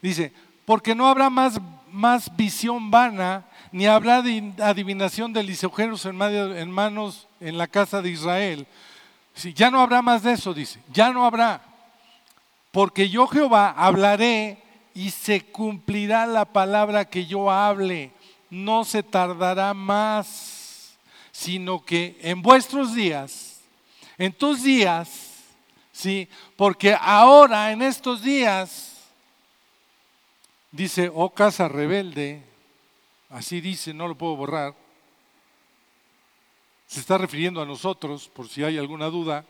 Dice, 0.00 0.32
porque 0.64 0.94
no 0.94 1.08
habrá 1.08 1.28
más, 1.28 1.60
más 1.90 2.34
visión 2.36 2.90
vana, 2.90 3.44
ni 3.72 3.86
habrá 3.86 4.22
de 4.22 4.52
adivinación 4.62 5.32
de 5.32 5.42
lisojeros 5.42 6.04
en, 6.06 6.20
en 6.22 6.70
manos 6.70 7.26
en 7.40 7.58
la 7.58 7.66
casa 7.66 8.00
de 8.00 8.10
Israel. 8.10 8.66
ya 9.54 9.70
no 9.70 9.80
habrá 9.80 10.02
más 10.02 10.22
de 10.22 10.32
eso, 10.32 10.54
dice, 10.54 10.80
ya 10.92 11.10
no 11.12 11.24
habrá. 11.24 11.62
Porque 12.70 13.08
yo 13.08 13.26
Jehová 13.26 13.70
hablaré 13.76 14.62
y 14.94 15.10
se 15.10 15.42
cumplirá 15.42 16.26
la 16.26 16.44
palabra 16.44 17.04
que 17.04 17.26
yo 17.26 17.50
hable. 17.50 18.12
No 18.50 18.84
se 18.84 19.02
tardará 19.02 19.74
más, 19.74 20.96
sino 21.32 21.84
que 21.84 22.18
en 22.22 22.42
vuestros 22.42 22.94
días, 22.94 23.51
en 24.18 24.32
tus 24.32 24.62
días, 24.62 25.34
¿sí? 25.92 26.28
Porque 26.56 26.96
ahora, 26.98 27.72
en 27.72 27.82
estos 27.82 28.22
días, 28.22 28.92
Dice, 30.72 31.12
oh 31.14 31.28
casa 31.28 31.68
rebelde, 31.68 32.42
así 33.28 33.60
dice, 33.60 33.92
no 33.92 34.08
lo 34.08 34.16
puedo 34.16 34.36
borrar. 34.36 34.74
Se 36.86 37.00
está 37.00 37.18
refiriendo 37.18 37.60
a 37.60 37.66
nosotros, 37.66 38.28
por 38.28 38.48
si 38.48 38.64
hay 38.64 38.78
alguna 38.78 39.06
duda. 39.06 39.44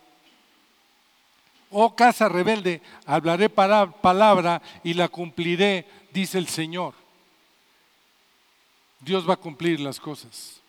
Oh 1.71 1.95
casa 1.95 2.29
rebelde, 2.29 2.83
hablaré 3.07 3.49
palabra 3.49 4.61
y 4.83 4.95
la 4.95 5.09
cumpliré, 5.09 5.87
dice 6.13 6.39
el 6.39 6.49
Señor. 6.49 6.95
Dios 8.99 9.29
va 9.29 9.35
a 9.35 9.39
cumplir 9.39 9.79
las 9.79 10.01
cosas. 10.01 10.61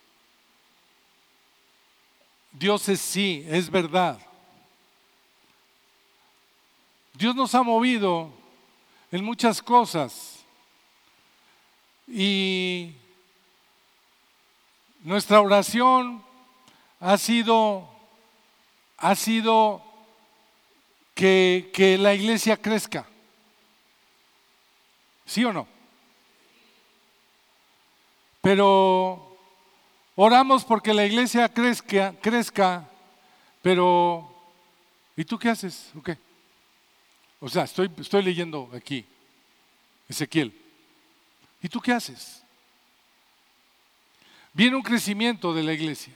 Dios 2.53 2.87
es 2.87 3.01
sí, 3.01 3.45
es 3.49 3.69
verdad. 3.69 4.19
Dios 7.13 7.35
nos 7.35 7.53
ha 7.55 7.63
movido 7.63 8.31
en 9.11 9.23
muchas 9.23 9.61
cosas. 9.61 10.39
Y 12.07 12.93
nuestra 15.01 15.41
oración 15.41 16.23
ha 16.99 17.17
sido, 17.17 17.89
ha 18.97 19.15
sido 19.15 19.83
que, 21.15 21.71
que 21.73 21.97
la 21.97 22.13
iglesia 22.13 22.55
crezca. 22.55 23.07
¿Sí 25.25 25.43
o 25.43 25.51
no? 25.51 25.67
Pero 28.41 29.32
oramos 30.15 30.63
porque 30.63 30.93
la 30.93 31.05
iglesia 31.05 31.49
crezca, 31.49 32.13
crezca, 32.21 32.87
pero 33.61 34.29
¿y 35.15 35.23
tú 35.25 35.37
qué 35.37 35.49
haces? 35.49 35.91
¿O 35.97 36.01
qué? 36.01 36.17
O 37.39 37.49
sea, 37.49 37.63
estoy, 37.63 37.91
estoy 37.97 38.23
leyendo 38.23 38.69
aquí, 38.73 39.05
Ezequiel. 40.07 40.53
¿Y 41.61 41.69
tú 41.69 41.79
qué 41.79 41.91
haces? 41.91 42.43
Viene 44.53 44.75
un 44.75 44.83
crecimiento 44.83 45.53
de 45.53 45.63
la 45.63 45.73
iglesia. 45.73 46.13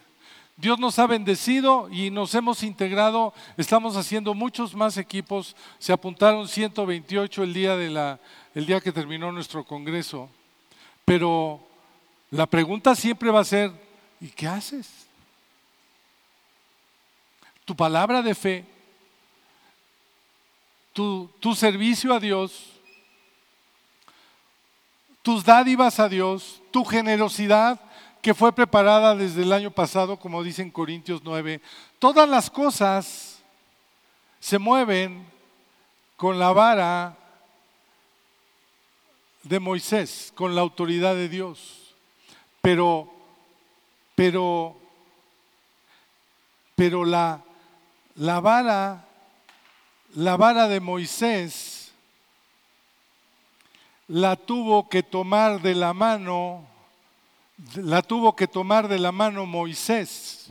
Dios 0.57 0.79
nos 0.79 0.97
ha 0.97 1.05
bendecido 1.05 1.87
y 1.91 2.09
nos 2.09 2.33
hemos 2.33 2.63
integrado, 2.63 3.31
estamos 3.57 3.95
haciendo 3.95 4.33
muchos 4.33 4.73
más 4.73 4.97
equipos, 4.97 5.55
se 5.77 5.93
apuntaron 5.93 6.47
128 6.47 7.43
el 7.43 7.53
día, 7.53 7.75
de 7.77 7.91
la, 7.91 8.19
el 8.55 8.65
día 8.65 8.81
que 8.81 8.91
terminó 8.91 9.31
nuestro 9.31 9.63
congreso, 9.63 10.29
pero 11.05 11.59
la 12.31 12.47
pregunta 12.47 12.95
siempre 12.95 13.29
va 13.29 13.41
a 13.41 13.45
ser, 13.45 13.71
¿y 14.19 14.27
qué 14.29 14.47
haces? 14.47 15.07
Tu 17.65 17.75
palabra 17.75 18.21
de 18.21 18.33
fe, 18.33 18.65
tu, 20.93 21.55
servicio 21.55 22.13
a 22.13 22.19
Dios, 22.19 22.71
tus 25.21 25.43
dádivas 25.43 25.99
a 25.99 26.09
Dios, 26.09 26.61
tu 26.71 26.83
generosidad 26.83 27.79
que 28.21 28.33
fue 28.33 28.51
preparada 28.51 29.15
desde 29.15 29.43
el 29.43 29.53
año 29.53 29.69
pasado, 29.69 30.17
como 30.17 30.43
dice 30.43 30.61
en 30.61 30.71
Corintios 30.71 31.21
9. 31.23 31.61
Todas 31.99 32.27
las 32.27 32.49
cosas 32.49 33.43
se 34.39 34.57
mueven 34.57 35.25
con 36.15 36.39
la 36.39 36.51
vara 36.51 37.15
de 39.43 39.59
Moisés, 39.59 40.31
con 40.35 40.55
la 40.55 40.61
autoridad 40.61 41.13
de 41.15 41.29
Dios. 41.29 41.93
Pero, 42.61 43.13
pero, 44.17 44.75
pero 46.75 47.05
la, 47.05 47.39
la 48.15 48.39
vara, 48.39 49.05
la 50.15 50.35
vara 50.35 50.67
de 50.67 50.79
Moisés 50.79 51.93
la 54.07 54.35
tuvo 54.35 54.89
que 54.89 55.03
tomar 55.03 55.61
de 55.61 55.75
la 55.75 55.93
mano, 55.93 56.65
la 57.75 58.01
tuvo 58.01 58.35
que 58.35 58.47
tomar 58.47 58.87
de 58.87 58.97
la 58.97 59.11
mano 59.11 59.45
Moisés. 59.45 60.49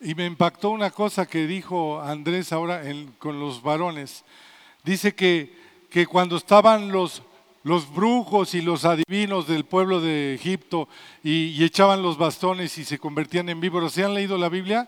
Y 0.00 0.14
me 0.14 0.26
impactó 0.26 0.70
una 0.70 0.92
cosa 0.92 1.26
que 1.26 1.48
dijo 1.48 2.00
Andrés 2.00 2.52
ahora 2.52 2.80
con 3.18 3.40
los 3.40 3.60
varones. 3.60 4.24
Dice 4.84 5.16
que, 5.16 5.52
que 5.90 6.06
cuando 6.06 6.36
estaban 6.36 6.92
los, 6.92 7.22
los 7.64 7.92
brujos 7.92 8.54
y 8.54 8.60
los 8.60 8.84
adivinos 8.84 9.48
del 9.48 9.64
pueblo 9.64 10.00
de 10.00 10.34
Egipto 10.34 10.86
y, 11.22 11.64
echaban 11.64 12.02
los 12.02 12.18
bastones 12.18 12.76
y 12.76 12.84
se 12.84 12.98
convertían 12.98 13.48
en 13.48 13.58
víboras. 13.58 13.92
¿Se 13.92 14.04
han 14.04 14.14
leído 14.14 14.36
la 14.36 14.50
Biblia? 14.50 14.86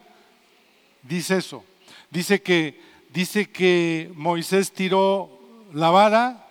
Dice 1.03 1.39
eso. 1.39 1.65
Dice 2.11 2.43
que, 2.43 2.79
dice 3.11 3.51
que 3.51 4.13
Moisés 4.15 4.73
tiró 4.73 5.31
la 5.73 5.89
vara. 5.91 6.47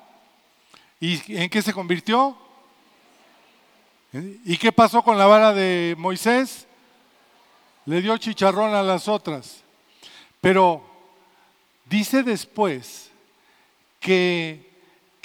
¿Y 1.00 1.22
en 1.38 1.48
qué 1.50 1.62
se 1.62 1.74
convirtió? 1.74 2.36
¿Y 4.12 4.58
qué 4.58 4.72
pasó 4.72 5.04
con 5.04 5.20
la 5.20 5.28
vara 5.28 5.54
de 5.54 5.94
Moisés? 5.98 6.66
Le 7.86 8.02
dio 8.02 8.18
chicharrón 8.18 8.74
a 8.74 8.82
las 8.82 9.08
otras. 9.08 9.64
Pero 10.42 10.84
dice 11.86 12.24
después 12.24 13.12
que, 14.00 14.65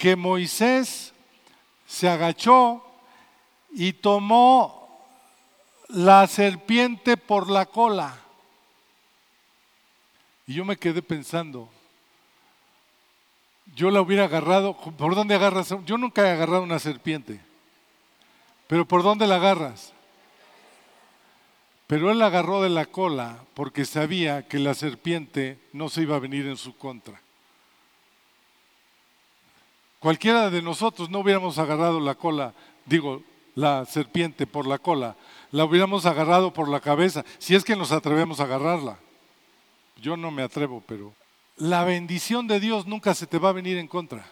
que 0.01 0.15
Moisés 0.15 1.13
se 1.85 2.09
agachó 2.09 2.83
y 3.69 3.93
tomó 3.93 4.99
la 5.89 6.25
serpiente 6.25 7.17
por 7.17 7.51
la 7.51 7.67
cola. 7.67 8.17
Y 10.47 10.55
yo 10.55 10.65
me 10.65 10.75
quedé 10.75 11.03
pensando, 11.03 11.69
yo 13.75 13.91
la 13.91 14.01
hubiera 14.01 14.23
agarrado, 14.23 14.75
¿por 14.75 15.13
dónde 15.13 15.35
agarras? 15.35 15.69
Yo 15.85 15.99
nunca 15.99 16.27
he 16.27 16.31
agarrado 16.31 16.63
una 16.63 16.79
serpiente, 16.79 17.39
pero 18.65 18.87
¿por 18.87 19.03
dónde 19.03 19.27
la 19.27 19.35
agarras? 19.35 19.93
Pero 21.85 22.09
él 22.09 22.17
la 22.17 22.25
agarró 22.25 22.63
de 22.63 22.69
la 22.69 22.87
cola 22.87 23.37
porque 23.53 23.85
sabía 23.85 24.47
que 24.47 24.57
la 24.57 24.73
serpiente 24.73 25.59
no 25.73 25.89
se 25.89 26.01
iba 26.01 26.15
a 26.15 26.19
venir 26.19 26.47
en 26.47 26.57
su 26.57 26.75
contra. 26.75 27.21
Cualquiera 30.01 30.49
de 30.49 30.63
nosotros 30.63 31.11
no 31.11 31.19
hubiéramos 31.19 31.59
agarrado 31.59 31.99
la 31.99 32.15
cola, 32.15 32.55
digo, 32.87 33.21
la 33.53 33.85
serpiente 33.85 34.47
por 34.47 34.65
la 34.65 34.79
cola, 34.79 35.15
la 35.51 35.63
hubiéramos 35.63 36.07
agarrado 36.07 36.51
por 36.51 36.67
la 36.69 36.79
cabeza, 36.79 37.23
si 37.37 37.53
es 37.53 37.63
que 37.63 37.75
nos 37.75 37.91
atrevemos 37.91 38.39
a 38.39 38.45
agarrarla. 38.45 38.97
Yo 40.01 40.17
no 40.17 40.31
me 40.31 40.41
atrevo, 40.41 40.83
pero 40.87 41.13
la 41.55 41.83
bendición 41.83 42.47
de 42.47 42.59
Dios 42.59 42.87
nunca 42.87 43.13
se 43.13 43.27
te 43.27 43.37
va 43.37 43.49
a 43.49 43.53
venir 43.53 43.77
en 43.77 43.87
contra. 43.87 44.25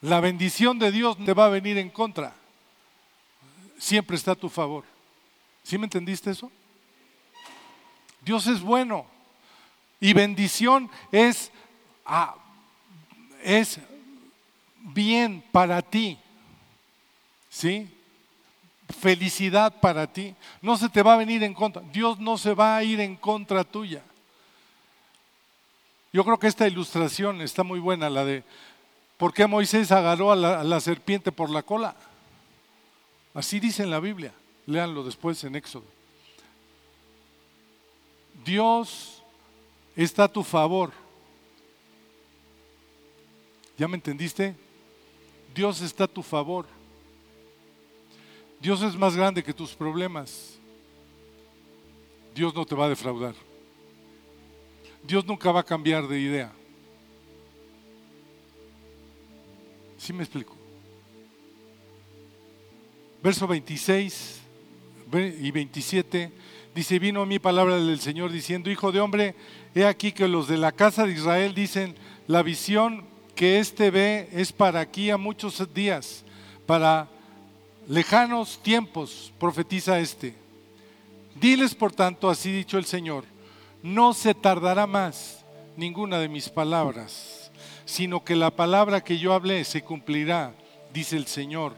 La 0.00 0.20
bendición 0.20 0.78
de 0.78 0.90
Dios 0.90 1.18
te 1.22 1.34
va 1.34 1.44
a 1.44 1.50
venir 1.50 1.76
en 1.76 1.90
contra. 1.90 2.34
siempre 3.76 4.16
está 4.16 4.32
a 4.32 4.36
tu 4.36 4.48
favor. 4.48 4.84
¿Sí 5.62 5.76
me 5.76 5.84
entendiste 5.84 6.30
eso? 6.30 6.50
Dios 8.22 8.46
es 8.46 8.62
bueno 8.62 9.04
y 10.00 10.14
bendición 10.14 10.90
es, 11.12 11.52
ah, 12.06 12.36
es 13.42 13.78
bien 14.84 15.42
para 15.50 15.82
ti. 15.82 16.18
¿Sí? 17.48 17.88
Felicidad 19.00 19.80
para 19.80 20.06
ti. 20.06 20.34
No 20.60 20.76
se 20.76 20.88
te 20.88 21.02
va 21.02 21.14
a 21.14 21.18
venir 21.18 21.42
en 21.42 21.54
contra. 21.54 21.82
Dios 21.92 22.20
no 22.20 22.36
se 22.36 22.54
va 22.54 22.76
a 22.76 22.84
ir 22.84 23.00
en 23.00 23.16
contra 23.16 23.64
tuya. 23.64 24.02
Yo 26.12 26.24
creo 26.24 26.38
que 26.38 26.46
esta 26.46 26.68
ilustración 26.68 27.40
está 27.40 27.64
muy 27.64 27.80
buena, 27.80 28.08
la 28.08 28.24
de 28.24 28.44
por 29.16 29.32
qué 29.32 29.46
Moisés 29.46 29.90
agarró 29.90 30.30
a 30.30 30.36
la, 30.36 30.60
a 30.60 30.64
la 30.64 30.80
serpiente 30.80 31.32
por 31.32 31.50
la 31.50 31.62
cola. 31.62 31.96
Así 33.32 33.58
dice 33.58 33.82
en 33.82 33.90
la 33.90 33.98
Biblia. 33.98 34.32
Léanlo 34.66 35.02
después 35.02 35.42
en 35.44 35.56
Éxodo. 35.56 35.84
Dios 38.44 39.22
está 39.96 40.24
a 40.24 40.32
tu 40.32 40.42
favor. 40.44 40.92
¿Ya 43.76 43.88
me 43.88 43.96
entendiste? 43.96 44.54
Dios 45.54 45.80
está 45.80 46.04
a 46.04 46.08
tu 46.08 46.22
favor. 46.22 46.66
Dios 48.60 48.82
es 48.82 48.96
más 48.96 49.16
grande 49.16 49.42
que 49.42 49.54
tus 49.54 49.74
problemas. 49.74 50.58
Dios 52.34 52.54
no 52.54 52.66
te 52.66 52.74
va 52.74 52.86
a 52.86 52.88
defraudar. 52.88 53.34
Dios 55.02 55.24
nunca 55.24 55.52
va 55.52 55.60
a 55.60 55.64
cambiar 55.64 56.08
de 56.08 56.18
idea. 56.18 56.52
¿Sí 59.98 60.12
me 60.12 60.24
explico? 60.24 60.56
Verso 63.22 63.46
26 63.46 64.40
y 65.40 65.50
27 65.50 66.32
dice, 66.74 66.98
vino 66.98 67.24
mi 67.24 67.38
palabra 67.38 67.76
del 67.76 68.00
Señor 68.00 68.32
diciendo, 68.32 68.70
Hijo 68.70 68.90
de 68.90 69.00
hombre, 69.00 69.34
he 69.74 69.86
aquí 69.86 70.12
que 70.12 70.26
los 70.26 70.48
de 70.48 70.58
la 70.58 70.72
casa 70.72 71.06
de 71.06 71.12
Israel 71.12 71.54
dicen, 71.54 71.94
la 72.26 72.42
visión 72.42 73.13
que 73.34 73.58
éste 73.58 73.90
ve 73.90 74.28
es 74.32 74.52
para 74.52 74.80
aquí 74.80 75.10
a 75.10 75.16
muchos 75.16 75.62
días, 75.74 76.24
para 76.66 77.08
lejanos 77.88 78.58
tiempos, 78.62 79.32
profetiza 79.38 79.98
este. 79.98 80.34
Diles, 81.34 81.74
por 81.74 81.92
tanto, 81.92 82.30
así 82.30 82.52
dicho 82.52 82.78
el 82.78 82.84
Señor, 82.84 83.24
no 83.82 84.14
se 84.14 84.34
tardará 84.34 84.86
más 84.86 85.44
ninguna 85.76 86.18
de 86.18 86.28
mis 86.28 86.48
palabras, 86.48 87.50
sino 87.84 88.24
que 88.24 88.36
la 88.36 88.50
palabra 88.50 89.02
que 89.02 89.18
yo 89.18 89.32
hablé 89.32 89.64
se 89.64 89.82
cumplirá, 89.82 90.54
dice 90.92 91.16
el 91.16 91.26
Señor. 91.26 91.74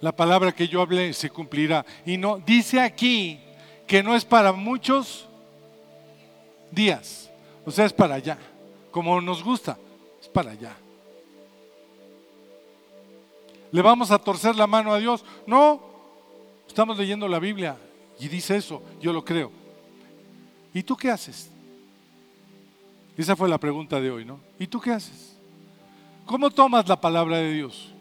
La 0.00 0.10
palabra 0.10 0.50
que 0.50 0.66
yo 0.66 0.82
hablé 0.82 1.12
se 1.12 1.30
cumplirá. 1.30 1.86
Y 2.04 2.16
no, 2.16 2.38
dice 2.38 2.80
aquí 2.80 3.38
que 3.86 4.02
no 4.02 4.16
es 4.16 4.24
para 4.24 4.52
muchos 4.52 5.28
días, 6.72 7.30
o 7.64 7.70
sea, 7.70 7.84
es 7.84 7.92
para 7.92 8.16
allá, 8.16 8.36
como 8.90 9.20
nos 9.20 9.44
gusta, 9.44 9.78
para 10.32 10.52
allá. 10.52 10.76
¿Le 13.70 13.80
vamos 13.82 14.10
a 14.10 14.18
torcer 14.18 14.54
la 14.54 14.66
mano 14.66 14.92
a 14.92 14.98
Dios? 14.98 15.24
No, 15.46 15.80
estamos 16.68 16.96
leyendo 16.98 17.26
la 17.28 17.38
Biblia 17.38 17.76
y 18.18 18.28
dice 18.28 18.56
eso, 18.56 18.82
yo 19.00 19.12
lo 19.12 19.24
creo. 19.24 19.50
¿Y 20.74 20.82
tú 20.82 20.96
qué 20.96 21.10
haces? 21.10 21.50
Esa 23.16 23.36
fue 23.36 23.48
la 23.48 23.58
pregunta 23.58 24.00
de 24.00 24.10
hoy, 24.10 24.24
¿no? 24.24 24.40
¿Y 24.58 24.66
tú 24.66 24.80
qué 24.80 24.90
haces? 24.90 25.36
¿Cómo 26.26 26.50
tomas 26.50 26.88
la 26.88 27.00
palabra 27.00 27.38
de 27.38 27.52
Dios? 27.52 27.92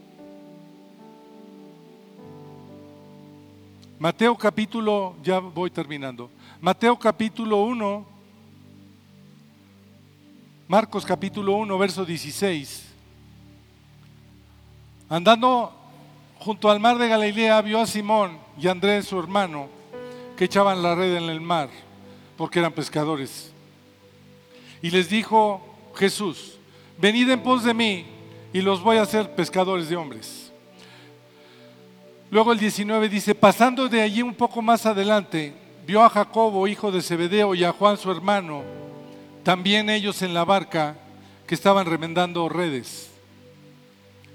Mateo 3.99 4.35
capítulo, 4.35 5.15
ya 5.23 5.39
voy 5.39 5.69
terminando. 5.69 6.29
Mateo 6.59 6.97
capítulo 6.97 7.63
1, 7.63 8.05
Marcos 10.71 11.05
capítulo 11.05 11.51
1, 11.55 11.77
verso 11.77 12.05
16. 12.05 12.85
Andando 15.09 15.69
junto 16.39 16.71
al 16.71 16.79
mar 16.79 16.97
de 16.97 17.09
Galilea, 17.09 17.61
vio 17.61 17.81
a 17.81 17.85
Simón 17.85 18.37
y 18.57 18.69
a 18.69 18.71
Andrés, 18.71 19.05
su 19.05 19.19
hermano, 19.19 19.67
que 20.37 20.45
echaban 20.45 20.81
la 20.81 20.95
red 20.95 21.17
en 21.17 21.23
el 21.23 21.41
mar, 21.41 21.69
porque 22.37 22.59
eran 22.59 22.71
pescadores. 22.71 23.51
Y 24.81 24.91
les 24.91 25.09
dijo 25.09 25.59
Jesús, 25.93 26.57
venid 26.97 27.29
en 27.29 27.43
pos 27.43 27.65
de 27.65 27.73
mí 27.73 28.05
y 28.53 28.61
los 28.61 28.81
voy 28.81 28.95
a 28.95 29.01
hacer 29.01 29.35
pescadores 29.35 29.89
de 29.89 29.97
hombres. 29.97 30.53
Luego 32.29 32.53
el 32.53 32.59
19 32.59 33.09
dice, 33.09 33.35
pasando 33.35 33.89
de 33.89 34.01
allí 34.01 34.21
un 34.21 34.35
poco 34.35 34.61
más 34.61 34.85
adelante, 34.85 35.53
vio 35.85 36.01
a 36.01 36.09
Jacobo, 36.09 36.65
hijo 36.65 36.93
de 36.93 37.01
Zebedeo, 37.01 37.55
y 37.55 37.65
a 37.65 37.73
Juan, 37.73 37.97
su 37.97 38.09
hermano, 38.09 38.63
también 39.43 39.89
ellos 39.89 40.21
en 40.21 40.33
la 40.33 40.45
barca 40.45 40.95
que 41.47 41.55
estaban 41.55 41.85
remendando 41.85 42.47
redes. 42.49 43.09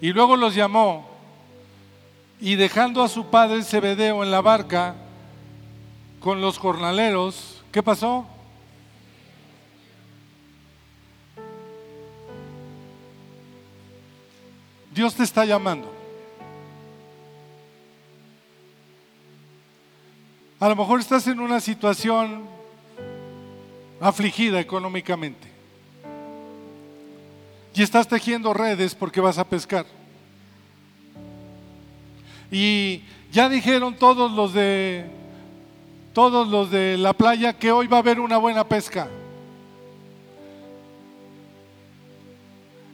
Y 0.01 0.13
luego 0.13 0.37
los 0.37 0.55
llamó 0.55 1.09
y 2.41 2.57
dejando 2.57 3.03
a 3.03 3.09
su 3.09 3.27
padre 3.27 3.63
Zebedeo 3.63 4.23
en 4.23 4.31
la 4.31 4.41
barca 4.41 4.95
con 6.21 6.41
los 6.41 6.59
jornaleros, 6.59 7.63
¿qué 7.73 7.83
pasó? 7.83 8.27
Dios 14.93 15.15
te 15.15 15.23
está 15.23 15.45
llamando. 15.45 15.93
A 20.59 20.69
lo 20.71 20.77
mejor 20.77 21.01
estás 21.01 21.27
en 21.27 21.39
una 21.39 21.61
situación 21.61 22.56
afligida 24.01 24.61
económicamente 24.61 25.57
y 27.77 27.83
estás 27.83 28.09
tejiendo 28.09 28.55
redes 28.55 28.95
porque 28.95 29.21
vas 29.21 29.37
a 29.37 29.45
pescar. 29.45 29.85
Y 32.51 33.03
ya 33.31 33.51
dijeron 33.51 33.95
todos 33.97 34.33
los 34.33 34.55
de 34.55 35.05
todos 36.15 36.49
los 36.49 36.71
de 36.71 36.97
la 36.97 37.13
playa 37.13 37.53
que 37.53 37.71
hoy 37.71 37.87
va 37.87 37.99
a 37.99 38.01
haber 38.01 38.19
una 38.19 38.39
buena 38.39 38.67
pesca. 38.67 39.11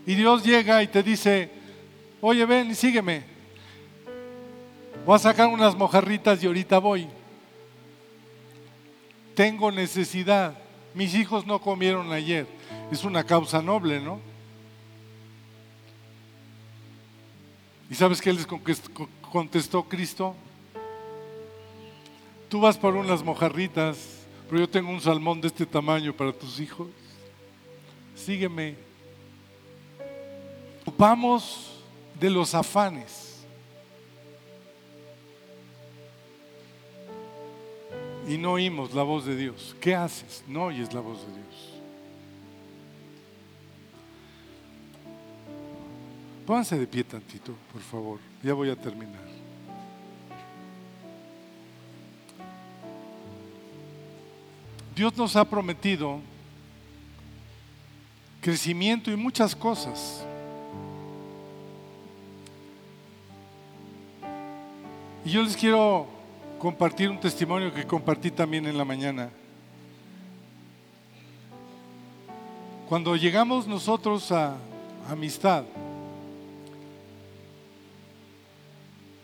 Y 0.04 0.16
Dios 0.16 0.42
llega 0.42 0.82
y 0.82 0.88
te 0.88 1.04
dice, 1.04 1.48
oye, 2.20 2.44
ven 2.44 2.72
y 2.72 2.74
sígueme. 2.74 3.22
Voy 5.06 5.14
a 5.14 5.20
sacar 5.20 5.46
unas 5.46 5.76
mojarritas 5.76 6.42
y 6.42 6.48
ahorita 6.48 6.80
voy. 6.80 7.06
Tengo 9.36 9.70
necesidad. 9.70 10.61
Mis 10.94 11.14
hijos 11.14 11.46
no 11.46 11.60
comieron 11.60 12.12
ayer. 12.12 12.46
Es 12.90 13.04
una 13.04 13.24
causa 13.24 13.62
noble, 13.62 14.00
¿no? 14.00 14.20
¿Y 17.90 17.94
sabes 17.94 18.20
qué 18.20 18.32
les 18.32 18.46
contestó 19.30 19.82
Cristo? 19.84 20.34
Tú 22.48 22.60
vas 22.60 22.76
por 22.76 22.94
unas 22.94 23.22
mojarritas, 23.22 24.26
pero 24.48 24.60
yo 24.60 24.68
tengo 24.68 24.90
un 24.90 25.00
salmón 25.00 25.40
de 25.40 25.48
este 25.48 25.64
tamaño 25.64 26.12
para 26.12 26.32
tus 26.32 26.60
hijos. 26.60 26.88
Sígueme. 28.14 28.76
Ocupamos 30.82 31.82
de 32.18 32.28
los 32.28 32.54
afanes. 32.54 33.31
Y 38.28 38.38
no 38.38 38.52
oímos 38.52 38.94
la 38.94 39.02
voz 39.02 39.26
de 39.26 39.36
Dios. 39.36 39.74
¿Qué 39.80 39.94
haces? 39.94 40.44
No 40.46 40.64
oyes 40.66 40.92
la 40.92 41.00
voz 41.00 41.18
de 41.26 41.32
Dios. 41.34 41.72
Pónganse 46.46 46.78
de 46.78 46.86
pie 46.86 47.04
tantito, 47.04 47.54
por 47.72 47.82
favor. 47.82 48.18
Ya 48.42 48.54
voy 48.54 48.70
a 48.70 48.76
terminar. 48.76 49.22
Dios 54.94 55.16
nos 55.16 55.34
ha 55.36 55.44
prometido 55.44 56.20
crecimiento 58.40 59.10
y 59.10 59.16
muchas 59.16 59.56
cosas. 59.56 60.24
Y 65.24 65.30
yo 65.30 65.42
les 65.42 65.56
quiero 65.56 66.08
compartir 66.62 67.10
un 67.10 67.18
testimonio 67.18 67.74
que 67.74 67.84
compartí 67.84 68.30
también 68.30 68.64
en 68.66 68.78
la 68.78 68.84
mañana. 68.84 69.30
Cuando 72.88 73.16
llegamos 73.16 73.66
nosotros 73.66 74.30
a 74.30 74.54
amistad, 75.10 75.64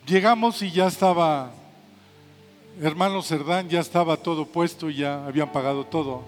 Llegamos 0.05 0.63
y 0.63 0.71
ya 0.71 0.87
estaba, 0.87 1.51
hermano 2.81 3.21
Cerdán, 3.21 3.69
ya 3.69 3.79
estaba 3.79 4.17
todo 4.17 4.43
puesto, 4.43 4.89
ya 4.89 5.23
habían 5.23 5.51
pagado 5.51 5.85
todo. 5.85 6.23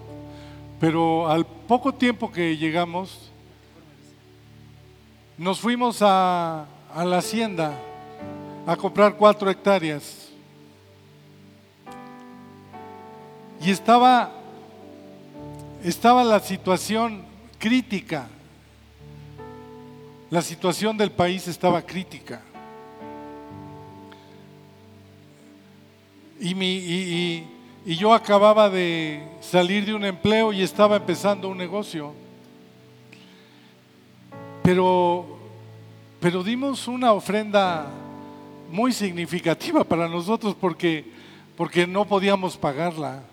Pero 0.79 1.27
al 1.27 1.47
poco 1.47 1.91
tiempo 1.91 2.31
que 2.31 2.55
llegamos, 2.55 3.31
nos 5.35 5.59
fuimos 5.59 6.03
a 6.03 6.67
la 6.95 7.17
hacienda 7.17 7.73
a 8.67 8.75
comprar 8.75 9.17
cuatro 9.17 9.49
hectáreas. 9.49 10.20
Y 13.63 13.69
estaba, 13.69 14.31
estaba 15.83 16.23
la 16.23 16.39
situación 16.39 17.23
crítica. 17.59 18.27
La 20.31 20.41
situación 20.41 20.97
del 20.97 21.11
país 21.11 21.47
estaba 21.47 21.83
crítica. 21.83 22.41
Y, 26.39 27.43
yo 27.85 28.13
acababa 28.13 28.69
de 28.69 29.23
salir 29.41 29.85
de 29.85 29.93
un 29.93 30.05
empleo 30.05 30.53
y 30.53 30.63
estaba 30.63 30.95
empezando 30.95 31.47
un 31.47 31.57
negocio. 31.57 32.13
Pero, 34.63 35.37
pero 36.19 36.43
dimos 36.43 36.87
una 36.87 37.11
ofrenda 37.13 37.87
muy 38.71 38.91
significativa 38.91 39.83
para 39.83 40.07
nosotros 40.07 40.55
porque, 40.59 41.05
porque 41.55 41.85
no 41.85 42.05
podíamos 42.05 42.57
pagarla. 42.57 43.23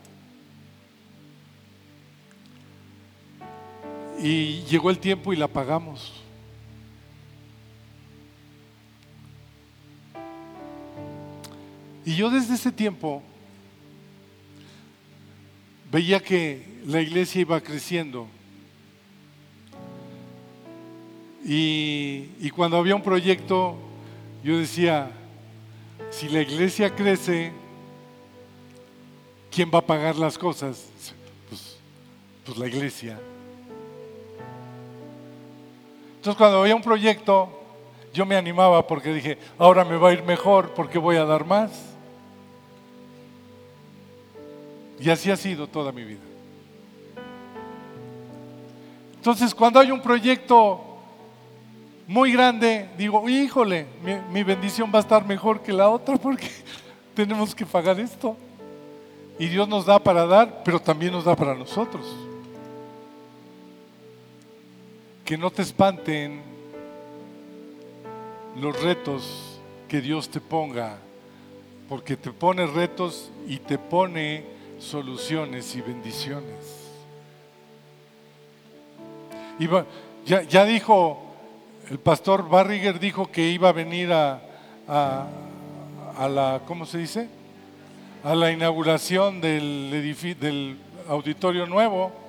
Y 4.20 4.62
llegó 4.64 4.90
el 4.90 4.98
tiempo 4.98 5.32
y 5.32 5.36
la 5.36 5.48
pagamos. 5.48 6.12
Y 12.04 12.16
yo 12.16 12.30
desde 12.30 12.54
ese 12.54 12.72
tiempo 12.72 13.22
veía 15.92 16.20
que 16.20 16.80
la 16.86 17.00
iglesia 17.00 17.42
iba 17.42 17.60
creciendo. 17.60 18.26
Y, 21.44 22.50
cuando 22.50 22.76
había 22.76 22.96
un 22.96 23.02
proyecto, 23.02 23.76
yo 24.42 24.58
decía, 24.58 25.10
si 26.10 26.28
la 26.28 26.42
iglesia 26.42 26.94
crece, 26.94 27.52
¿quién 29.50 29.70
va 29.72 29.78
a 29.78 29.86
pagar 29.86 30.16
las 30.16 30.36
cosas? 30.36 30.86
Pues, 31.48 31.76
pues 32.44 32.58
la 32.58 32.66
iglesia. 32.66 33.20
Entonces 36.28 36.40
cuando 36.40 36.60
había 36.60 36.76
un 36.76 36.82
proyecto, 36.82 37.48
yo 38.12 38.26
me 38.26 38.36
animaba 38.36 38.86
porque 38.86 39.14
dije, 39.14 39.38
ahora 39.56 39.82
me 39.82 39.96
va 39.96 40.10
a 40.10 40.12
ir 40.12 40.22
mejor 40.24 40.74
porque 40.74 40.98
voy 40.98 41.16
a 41.16 41.24
dar 41.24 41.46
más. 41.46 41.70
Y 45.00 45.08
así 45.08 45.30
ha 45.30 45.38
sido 45.38 45.66
toda 45.66 45.90
mi 45.90 46.04
vida. 46.04 46.20
Entonces 49.14 49.54
cuando 49.54 49.80
hay 49.80 49.90
un 49.90 50.02
proyecto 50.02 50.98
muy 52.06 52.30
grande, 52.30 52.90
digo, 52.98 53.26
híjole, 53.26 53.86
mi, 54.04 54.16
mi, 54.30 54.42
bendición 54.42 54.90
va 54.92 54.98
a 54.98 55.00
estar 55.00 55.24
mejor 55.24 55.62
que 55.62 55.72
la 55.72 55.88
otra 55.88 56.18
porque 56.18 56.50
tenemos 57.14 57.54
que 57.54 57.64
pagar 57.64 57.98
esto. 57.98 58.36
Y 59.38 59.46
Dios 59.46 59.66
nos 59.66 59.86
da 59.86 59.98
para 59.98 60.26
dar, 60.26 60.62
pero 60.62 60.78
también 60.78 61.10
nos 61.10 61.24
da 61.24 61.34
para 61.34 61.54
nosotros 61.54 62.27
que 65.28 65.36
no 65.36 65.50
te 65.50 65.60
espanten 65.60 66.40
los 68.58 68.80
retos 68.80 69.60
que 69.86 70.00
Dios 70.00 70.30
te 70.30 70.40
ponga, 70.40 70.96
porque 71.86 72.16
te 72.16 72.32
pone 72.32 72.66
retos 72.66 73.30
y 73.46 73.58
te 73.58 73.76
pone 73.76 74.42
soluciones 74.78 75.76
y 75.76 75.82
bendiciones. 75.82 76.56
ya, 80.24 80.64
dijo, 80.64 81.22
el 81.90 81.98
pastor 81.98 82.48
Barriger 82.48 82.98
dijo 82.98 83.30
que 83.30 83.50
iba 83.50 83.68
a 83.68 83.72
venir 83.72 84.10
a, 84.10 84.40
a, 84.88 85.26
a 86.16 86.26
la, 86.30 86.62
¿cómo 86.66 86.86
se 86.86 86.96
dice? 86.96 87.28
A 88.24 88.34
la 88.34 88.50
inauguración 88.50 89.42
del, 89.42 89.90
del 90.40 90.78
auditorio 91.06 91.66
nuevo. 91.66 92.27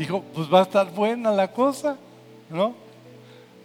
Dijo, 0.00 0.24
pues 0.34 0.50
va 0.50 0.60
a 0.60 0.62
estar 0.62 0.90
buena 0.90 1.30
la 1.30 1.52
cosa, 1.52 1.98
¿no? 2.48 2.74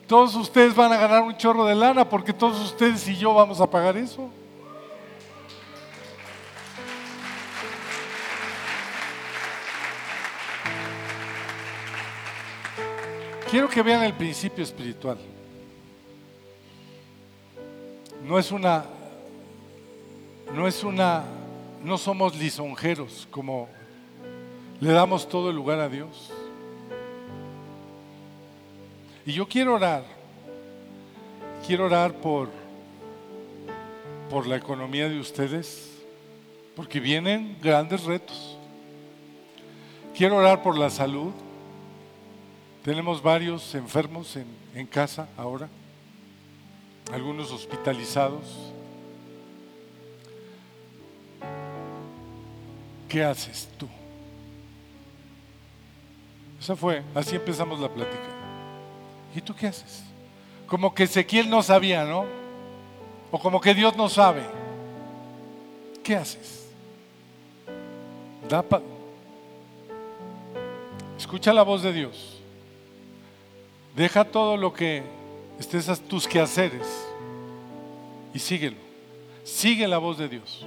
Todos 0.05 0.35
ustedes 0.35 0.75
van 0.75 0.91
a 0.91 0.97
ganar 0.97 1.21
un 1.23 1.37
chorro 1.37 1.63
de 1.63 1.73
lana 1.73 2.09
porque 2.09 2.33
todos 2.33 2.59
ustedes 2.59 3.07
y 3.07 3.15
yo 3.15 3.33
vamos 3.33 3.61
a 3.61 3.69
pagar 3.69 3.95
eso. 3.95 4.29
Quiero 13.49 13.69
que 13.69 13.81
vean 13.81 14.03
el 14.03 14.13
principio 14.13 14.61
espiritual. 14.61 15.17
No 18.25 18.37
es 18.37 18.51
una, 18.51 18.83
no 20.53 20.67
es 20.67 20.83
una, 20.83 21.23
no 21.81 21.97
somos 21.97 22.35
lisonjeros 22.35 23.25
como 23.31 23.69
le 24.81 24.91
damos 24.91 25.27
todo 25.27 25.49
el 25.49 25.55
lugar 25.55 25.79
a 25.79 25.89
Dios. 25.89 26.31
Y 29.25 29.33
yo 29.33 29.47
quiero 29.47 29.75
orar. 29.75 30.03
Quiero 31.65 31.85
orar 31.85 32.13
por 32.13 32.49
por 34.29 34.47
la 34.47 34.55
economía 34.55 35.07
de 35.07 35.19
ustedes, 35.19 35.91
porque 36.75 36.99
vienen 36.99 37.57
grandes 37.61 38.03
retos. 38.03 38.57
Quiero 40.15 40.37
orar 40.37 40.63
por 40.63 40.77
la 40.77 40.89
salud. 40.89 41.31
Tenemos 42.83 43.21
varios 43.21 43.73
enfermos 43.75 44.35
en, 44.35 44.47
en 44.73 44.85
casa 44.85 45.27
ahora, 45.37 45.69
algunos 47.11 47.51
hospitalizados. 47.51 48.73
¿Qué 53.09 53.23
haces 53.23 53.69
tú? 53.77 53.87
Esa 56.65 56.75
fue, 56.75 57.03
así 57.13 57.35
empezamos 57.35 57.79
la 57.79 57.87
plática. 57.87 58.23
¿Y 59.35 59.39
tú 59.39 59.53
qué 59.53 59.67
haces? 59.67 60.01
Como 60.65 60.95
que 60.95 61.03
Ezequiel 61.03 61.47
no 61.47 61.61
sabía, 61.61 62.05
¿no? 62.05 62.25
O 63.29 63.37
como 63.37 63.61
que 63.61 63.75
Dios 63.75 63.95
no 63.95 64.09
sabe. 64.09 64.41
¿Qué 66.03 66.15
haces? 66.15 66.67
Da 68.49 68.65
Escucha 71.19 71.53
la 71.53 71.61
voz 71.61 71.83
de 71.83 71.93
Dios. 71.93 72.39
Deja 73.95 74.23
todo 74.23 74.57
lo 74.57 74.73
que 74.73 75.03
estés 75.59 75.87
a 75.87 75.95
tus 75.95 76.27
quehaceres 76.27 76.87
y 78.33 78.39
síguelo. 78.39 78.77
Sigue 79.43 79.87
la 79.87 79.99
voz 79.99 80.17
de 80.17 80.29
Dios. 80.29 80.65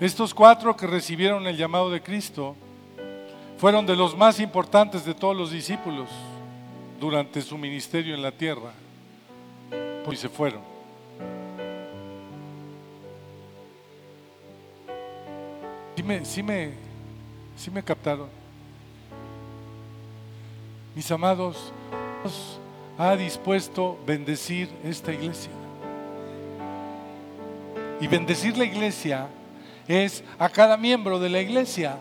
Estos 0.00 0.32
cuatro 0.32 0.74
que 0.74 0.86
recibieron 0.86 1.46
el 1.46 1.58
llamado 1.58 1.90
de 1.90 2.02
Cristo 2.02 2.56
fueron 3.58 3.84
de 3.84 3.94
los 3.94 4.16
más 4.16 4.40
importantes 4.40 5.04
de 5.04 5.12
todos 5.12 5.36
los 5.36 5.50
discípulos 5.50 6.08
durante 6.98 7.42
su 7.42 7.58
ministerio 7.58 8.14
en 8.14 8.22
la 8.22 8.32
tierra. 8.32 8.72
Y 10.10 10.16
se 10.16 10.30
fueron. 10.30 10.62
Sí 15.94 16.02
me, 16.02 16.24
sí 16.24 16.42
me, 16.42 16.72
sí 17.54 17.70
me 17.70 17.82
captaron. 17.82 18.28
Mis 20.94 21.10
amados, 21.10 21.74
Dios 22.22 22.58
ha 22.96 23.14
dispuesto 23.16 23.98
bendecir 24.06 24.70
esta 24.82 25.12
iglesia. 25.12 25.52
Y 28.00 28.06
bendecir 28.06 28.56
la 28.56 28.64
iglesia 28.64 29.28
es 29.90 30.22
a 30.38 30.48
cada 30.48 30.76
miembro 30.76 31.18
de 31.18 31.28
la 31.28 31.40
iglesia. 31.40 31.96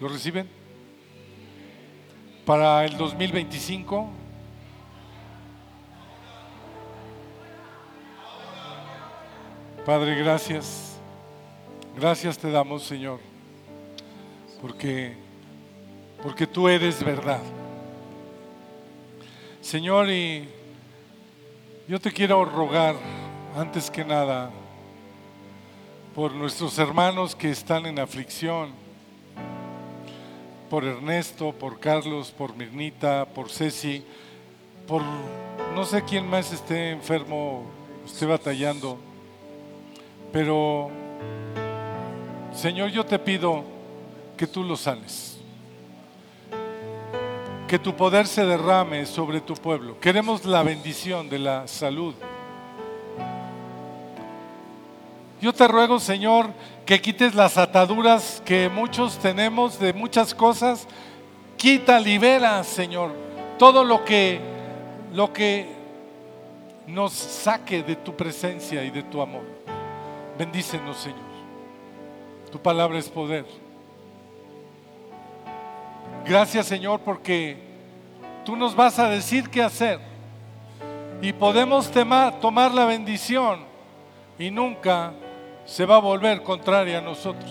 ¿Lo 0.00 0.08
reciben? 0.08 0.48
Para 2.44 2.84
el 2.84 2.96
2025. 2.96 4.08
Padre, 9.86 10.16
gracias. 10.16 10.98
Gracias 11.96 12.36
te 12.36 12.50
damos, 12.50 12.82
Señor. 12.82 13.20
Porque 14.60 15.14
porque 16.22 16.46
tú 16.46 16.68
eres 16.68 17.02
verdad. 17.02 17.40
Señor, 19.60 20.10
y 20.10 20.48
yo 21.90 22.00
te 22.00 22.12
quiero 22.12 22.44
rogar, 22.44 22.94
antes 23.56 23.90
que 23.90 24.04
nada, 24.04 24.48
por 26.14 26.30
nuestros 26.30 26.78
hermanos 26.78 27.34
que 27.34 27.50
están 27.50 27.84
en 27.84 27.98
aflicción, 27.98 28.70
por 30.70 30.84
Ernesto, 30.84 31.50
por 31.50 31.80
Carlos, 31.80 32.30
por 32.30 32.54
Mirnita, 32.54 33.24
por 33.34 33.50
Ceci, 33.50 34.04
por 34.86 35.02
no 35.74 35.84
sé 35.84 36.04
quién 36.04 36.30
más 36.30 36.52
esté 36.52 36.92
enfermo, 36.92 37.64
esté 38.06 38.24
batallando, 38.24 38.96
pero 40.32 40.92
Señor, 42.54 42.90
yo 42.90 43.04
te 43.04 43.18
pido 43.18 43.64
que 44.36 44.46
tú 44.46 44.62
los 44.62 44.82
sanes. 44.82 45.29
Que 47.70 47.78
tu 47.78 47.94
poder 47.94 48.26
se 48.26 48.44
derrame 48.44 49.06
sobre 49.06 49.40
tu 49.40 49.54
pueblo. 49.54 50.00
Queremos 50.00 50.44
la 50.44 50.64
bendición 50.64 51.28
de 51.28 51.38
la 51.38 51.68
salud. 51.68 52.16
Yo 55.40 55.52
te 55.52 55.68
ruego, 55.68 56.00
Señor, 56.00 56.50
que 56.84 57.00
quites 57.00 57.36
las 57.36 57.56
ataduras 57.56 58.42
que 58.44 58.68
muchos 58.68 59.20
tenemos 59.20 59.78
de 59.78 59.92
muchas 59.92 60.34
cosas. 60.34 60.88
Quita, 61.56 62.00
libera, 62.00 62.64
Señor, 62.64 63.12
todo 63.56 63.84
lo 63.84 64.04
que 64.04 64.40
lo 65.12 65.32
que 65.32 65.68
nos 66.88 67.12
saque 67.12 67.84
de 67.84 67.94
tu 67.94 68.16
presencia 68.16 68.82
y 68.82 68.90
de 68.90 69.04
tu 69.04 69.22
amor. 69.22 69.44
Bendícenos, 70.36 70.96
Señor. 70.96 71.20
Tu 72.50 72.58
palabra 72.58 72.98
es 72.98 73.08
poder. 73.08 73.44
Gracias, 76.24 76.66
Señor, 76.66 77.00
porque 77.00 77.56
tú 78.44 78.56
nos 78.56 78.76
vas 78.76 78.98
a 78.98 79.08
decir 79.08 79.48
qué 79.48 79.62
hacer. 79.62 80.00
Y 81.22 81.32
podemos 81.32 81.90
tomar 82.40 82.72
la 82.72 82.84
bendición 82.84 83.60
y 84.38 84.50
nunca 84.50 85.12
se 85.64 85.84
va 85.84 85.96
a 85.96 86.00
volver 86.00 86.42
contraria 86.42 86.98
a 86.98 87.02
nosotros. 87.02 87.50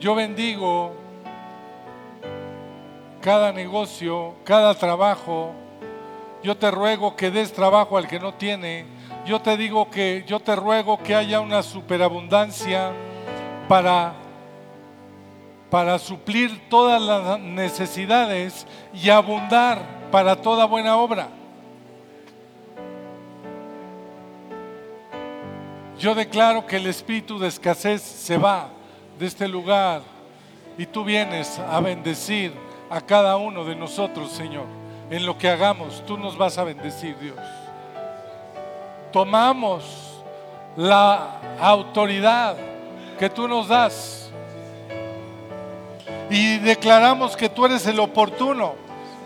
Yo 0.00 0.14
bendigo 0.14 0.92
cada 3.20 3.52
negocio, 3.52 4.34
cada 4.44 4.74
trabajo. 4.74 5.52
Yo 6.42 6.56
te 6.56 6.70
ruego 6.72 7.14
que 7.14 7.30
des 7.30 7.52
trabajo 7.52 7.96
al 7.96 8.08
que 8.08 8.18
no 8.18 8.34
tiene. 8.34 8.84
Yo 9.24 9.40
te 9.40 9.56
digo 9.56 9.88
que 9.88 10.24
yo 10.26 10.40
te 10.40 10.56
ruego 10.56 10.98
que 10.98 11.14
haya 11.14 11.38
una 11.40 11.62
superabundancia 11.62 12.90
para 13.68 14.14
para 15.72 15.98
suplir 15.98 16.68
todas 16.68 17.00
las 17.00 17.40
necesidades 17.40 18.66
y 18.92 19.08
abundar 19.08 20.10
para 20.10 20.36
toda 20.36 20.66
buena 20.66 20.98
obra. 20.98 21.28
Yo 25.98 26.14
declaro 26.14 26.66
que 26.66 26.76
el 26.76 26.86
espíritu 26.88 27.38
de 27.38 27.48
escasez 27.48 28.02
se 28.02 28.36
va 28.36 28.68
de 29.18 29.24
este 29.24 29.48
lugar 29.48 30.02
y 30.76 30.84
tú 30.84 31.04
vienes 31.04 31.58
a 31.58 31.80
bendecir 31.80 32.52
a 32.90 33.00
cada 33.00 33.38
uno 33.38 33.64
de 33.64 33.74
nosotros, 33.74 34.30
Señor. 34.30 34.66
En 35.08 35.24
lo 35.24 35.38
que 35.38 35.48
hagamos, 35.48 36.04
tú 36.04 36.18
nos 36.18 36.36
vas 36.36 36.58
a 36.58 36.64
bendecir, 36.64 37.16
Dios. 37.18 37.38
Tomamos 39.10 40.22
la 40.76 41.40
autoridad 41.58 42.58
que 43.18 43.30
tú 43.30 43.48
nos 43.48 43.68
das 43.68 44.21
y 46.32 46.56
declaramos 46.56 47.36
que 47.36 47.50
tú 47.50 47.66
eres 47.66 47.86
el 47.86 48.00
oportuno. 48.00 48.74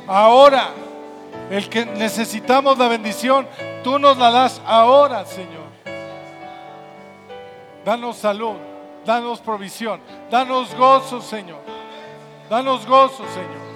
Ahora, 0.08 0.70
el 1.50 1.68
que 1.68 1.86
necesitamos 1.86 2.76
la 2.78 2.88
bendición, 2.88 3.46
tú 3.84 4.00
nos 4.00 4.18
la 4.18 4.32
das 4.32 4.60
ahora, 4.66 5.24
Señor. 5.24 5.66
Danos 7.84 8.16
salud, 8.16 8.56
danos 9.04 9.40
provisión, 9.40 10.00
danos 10.32 10.74
gozo, 10.74 11.20
Señor. 11.20 11.60
Danos 12.50 12.84
gozo, 12.84 13.24
Señor. 13.28 13.66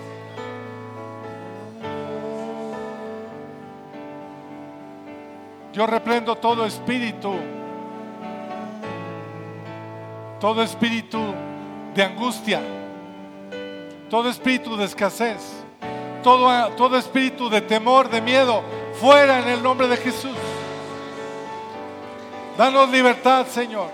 Yo 5.72 5.86
reprendo 5.86 6.34
todo 6.34 6.66
espíritu, 6.66 7.32
todo 10.40 10.64
espíritu 10.64 11.32
de 11.94 12.02
angustia 12.02 12.60
todo 14.10 14.28
espíritu 14.28 14.76
de 14.76 14.84
escasez, 14.86 15.38
todo, 16.24 16.50
todo 16.72 16.98
espíritu 16.98 17.48
de 17.48 17.60
temor, 17.60 18.10
de 18.10 18.20
miedo, 18.20 18.62
fuera 19.00 19.38
en 19.38 19.48
el 19.48 19.62
nombre 19.62 19.86
de 19.86 19.96
Jesús. 19.96 20.36
Danos 22.58 22.90
libertad, 22.90 23.46
Señor, 23.46 23.88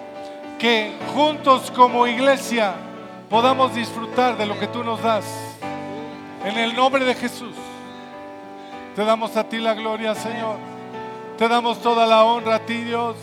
que 0.59 0.97
juntos 1.15 1.71
como 1.71 2.07
iglesia 2.07 2.75
podamos 3.29 3.75
disfrutar 3.75 4.39
de 4.39 4.47
lo 4.47 4.59
que 4.59 4.67
tú 4.67 4.83
nos 4.83 5.03
das. 5.03 5.27
En 6.45 6.57
el 6.57 6.75
nombre 6.75 7.05
de 7.05 7.15
Jesús. 7.15 7.55
Te 8.95 9.05
damos 9.05 9.37
a 9.37 9.45
ti 9.45 9.59
la 9.59 9.75
gloria, 9.75 10.15
Señor. 10.15 10.57
Te 11.37 11.47
damos 11.47 11.83
toda 11.83 12.07
la 12.07 12.25
honra 12.25 12.55
a 12.55 12.61
ti, 12.61 12.79
Dios, 12.79 13.17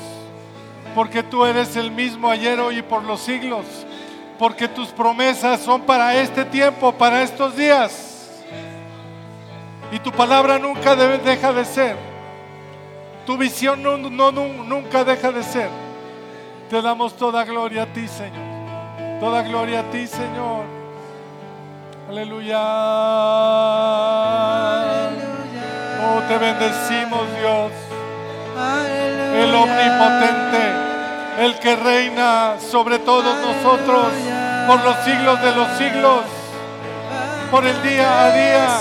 porque 0.94 1.24
tú 1.24 1.44
eres 1.46 1.76
el 1.76 1.90
mismo 1.90 2.30
ayer, 2.30 2.60
hoy 2.60 2.78
y 2.78 2.82
por 2.84 3.04
los 3.04 3.22
siglos 3.22 3.66
porque 4.38 4.68
tus 4.68 4.90
promesas 4.90 5.62
son 5.62 5.82
para 5.82 6.16
este 6.16 6.46
tiempo, 6.46 6.92
para 6.94 7.22
estos 7.22 7.56
días. 7.56 8.32
Y 9.92 10.00
tu 10.00 10.12
palabra 10.12 10.58
nunca 10.58 10.96
deja 10.96 11.54
de 11.54 11.66
ser. 11.66 11.96
Tu 13.26 13.38
visión 13.38 13.82
no, 13.84 13.98
nunca 13.98 15.04
deja 15.04 15.32
de 15.32 15.44
ser. 15.44 15.70
Te 16.70 16.82
damos 16.82 17.16
toda 17.16 17.44
gloria 17.44 17.84
a 17.84 17.86
ti, 17.86 18.08
Señor. 18.08 19.20
Toda 19.20 19.44
gloria 19.44 19.82
a 19.82 19.84
ti, 19.92 20.08
Señor. 20.08 20.66
Aleluya. 22.10 22.60
Oh, 26.06 26.20
te 26.28 26.38
bendecimos, 26.38 27.22
Dios. 27.40 27.72
El 29.36 29.54
omnipotente 29.54 30.83
el 31.40 31.58
que 31.60 31.76
reina 31.76 32.58
sobre 32.60 33.00
todos 33.00 33.36
nosotros 33.40 34.08
por 34.68 34.84
los 34.84 34.96
siglos 35.04 35.42
de 35.42 35.56
los 35.56 35.68
siglos, 35.78 36.22
por 37.52 37.66
el 37.66 37.82
día 37.82 38.26
a 38.26 38.32
día, 38.32 38.80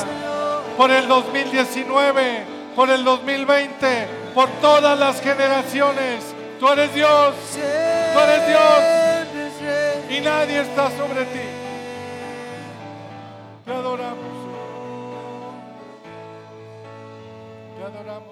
por 0.77 0.91
el 0.91 1.09
2019, 1.09 2.45
por 2.77 2.91
el 2.91 3.05
2020, 3.05 4.09
por 4.35 4.49
todas 4.61 4.99
las 4.99 5.21
generaciones. 5.21 6.25
Tú 6.61 6.69
eres 6.69 6.95
Dios, 6.95 7.35
tú 8.13 8.21
eres 8.21 8.47
Dios 8.47 9.03
y 10.11 10.21
nadie 10.21 10.61
está 10.61 10.91
sobre 10.91 11.25
ti. 11.25 11.41
Te 13.65 13.73
adoramos. 13.73 14.17
Te 17.77 17.85
adoramos. 17.85 18.32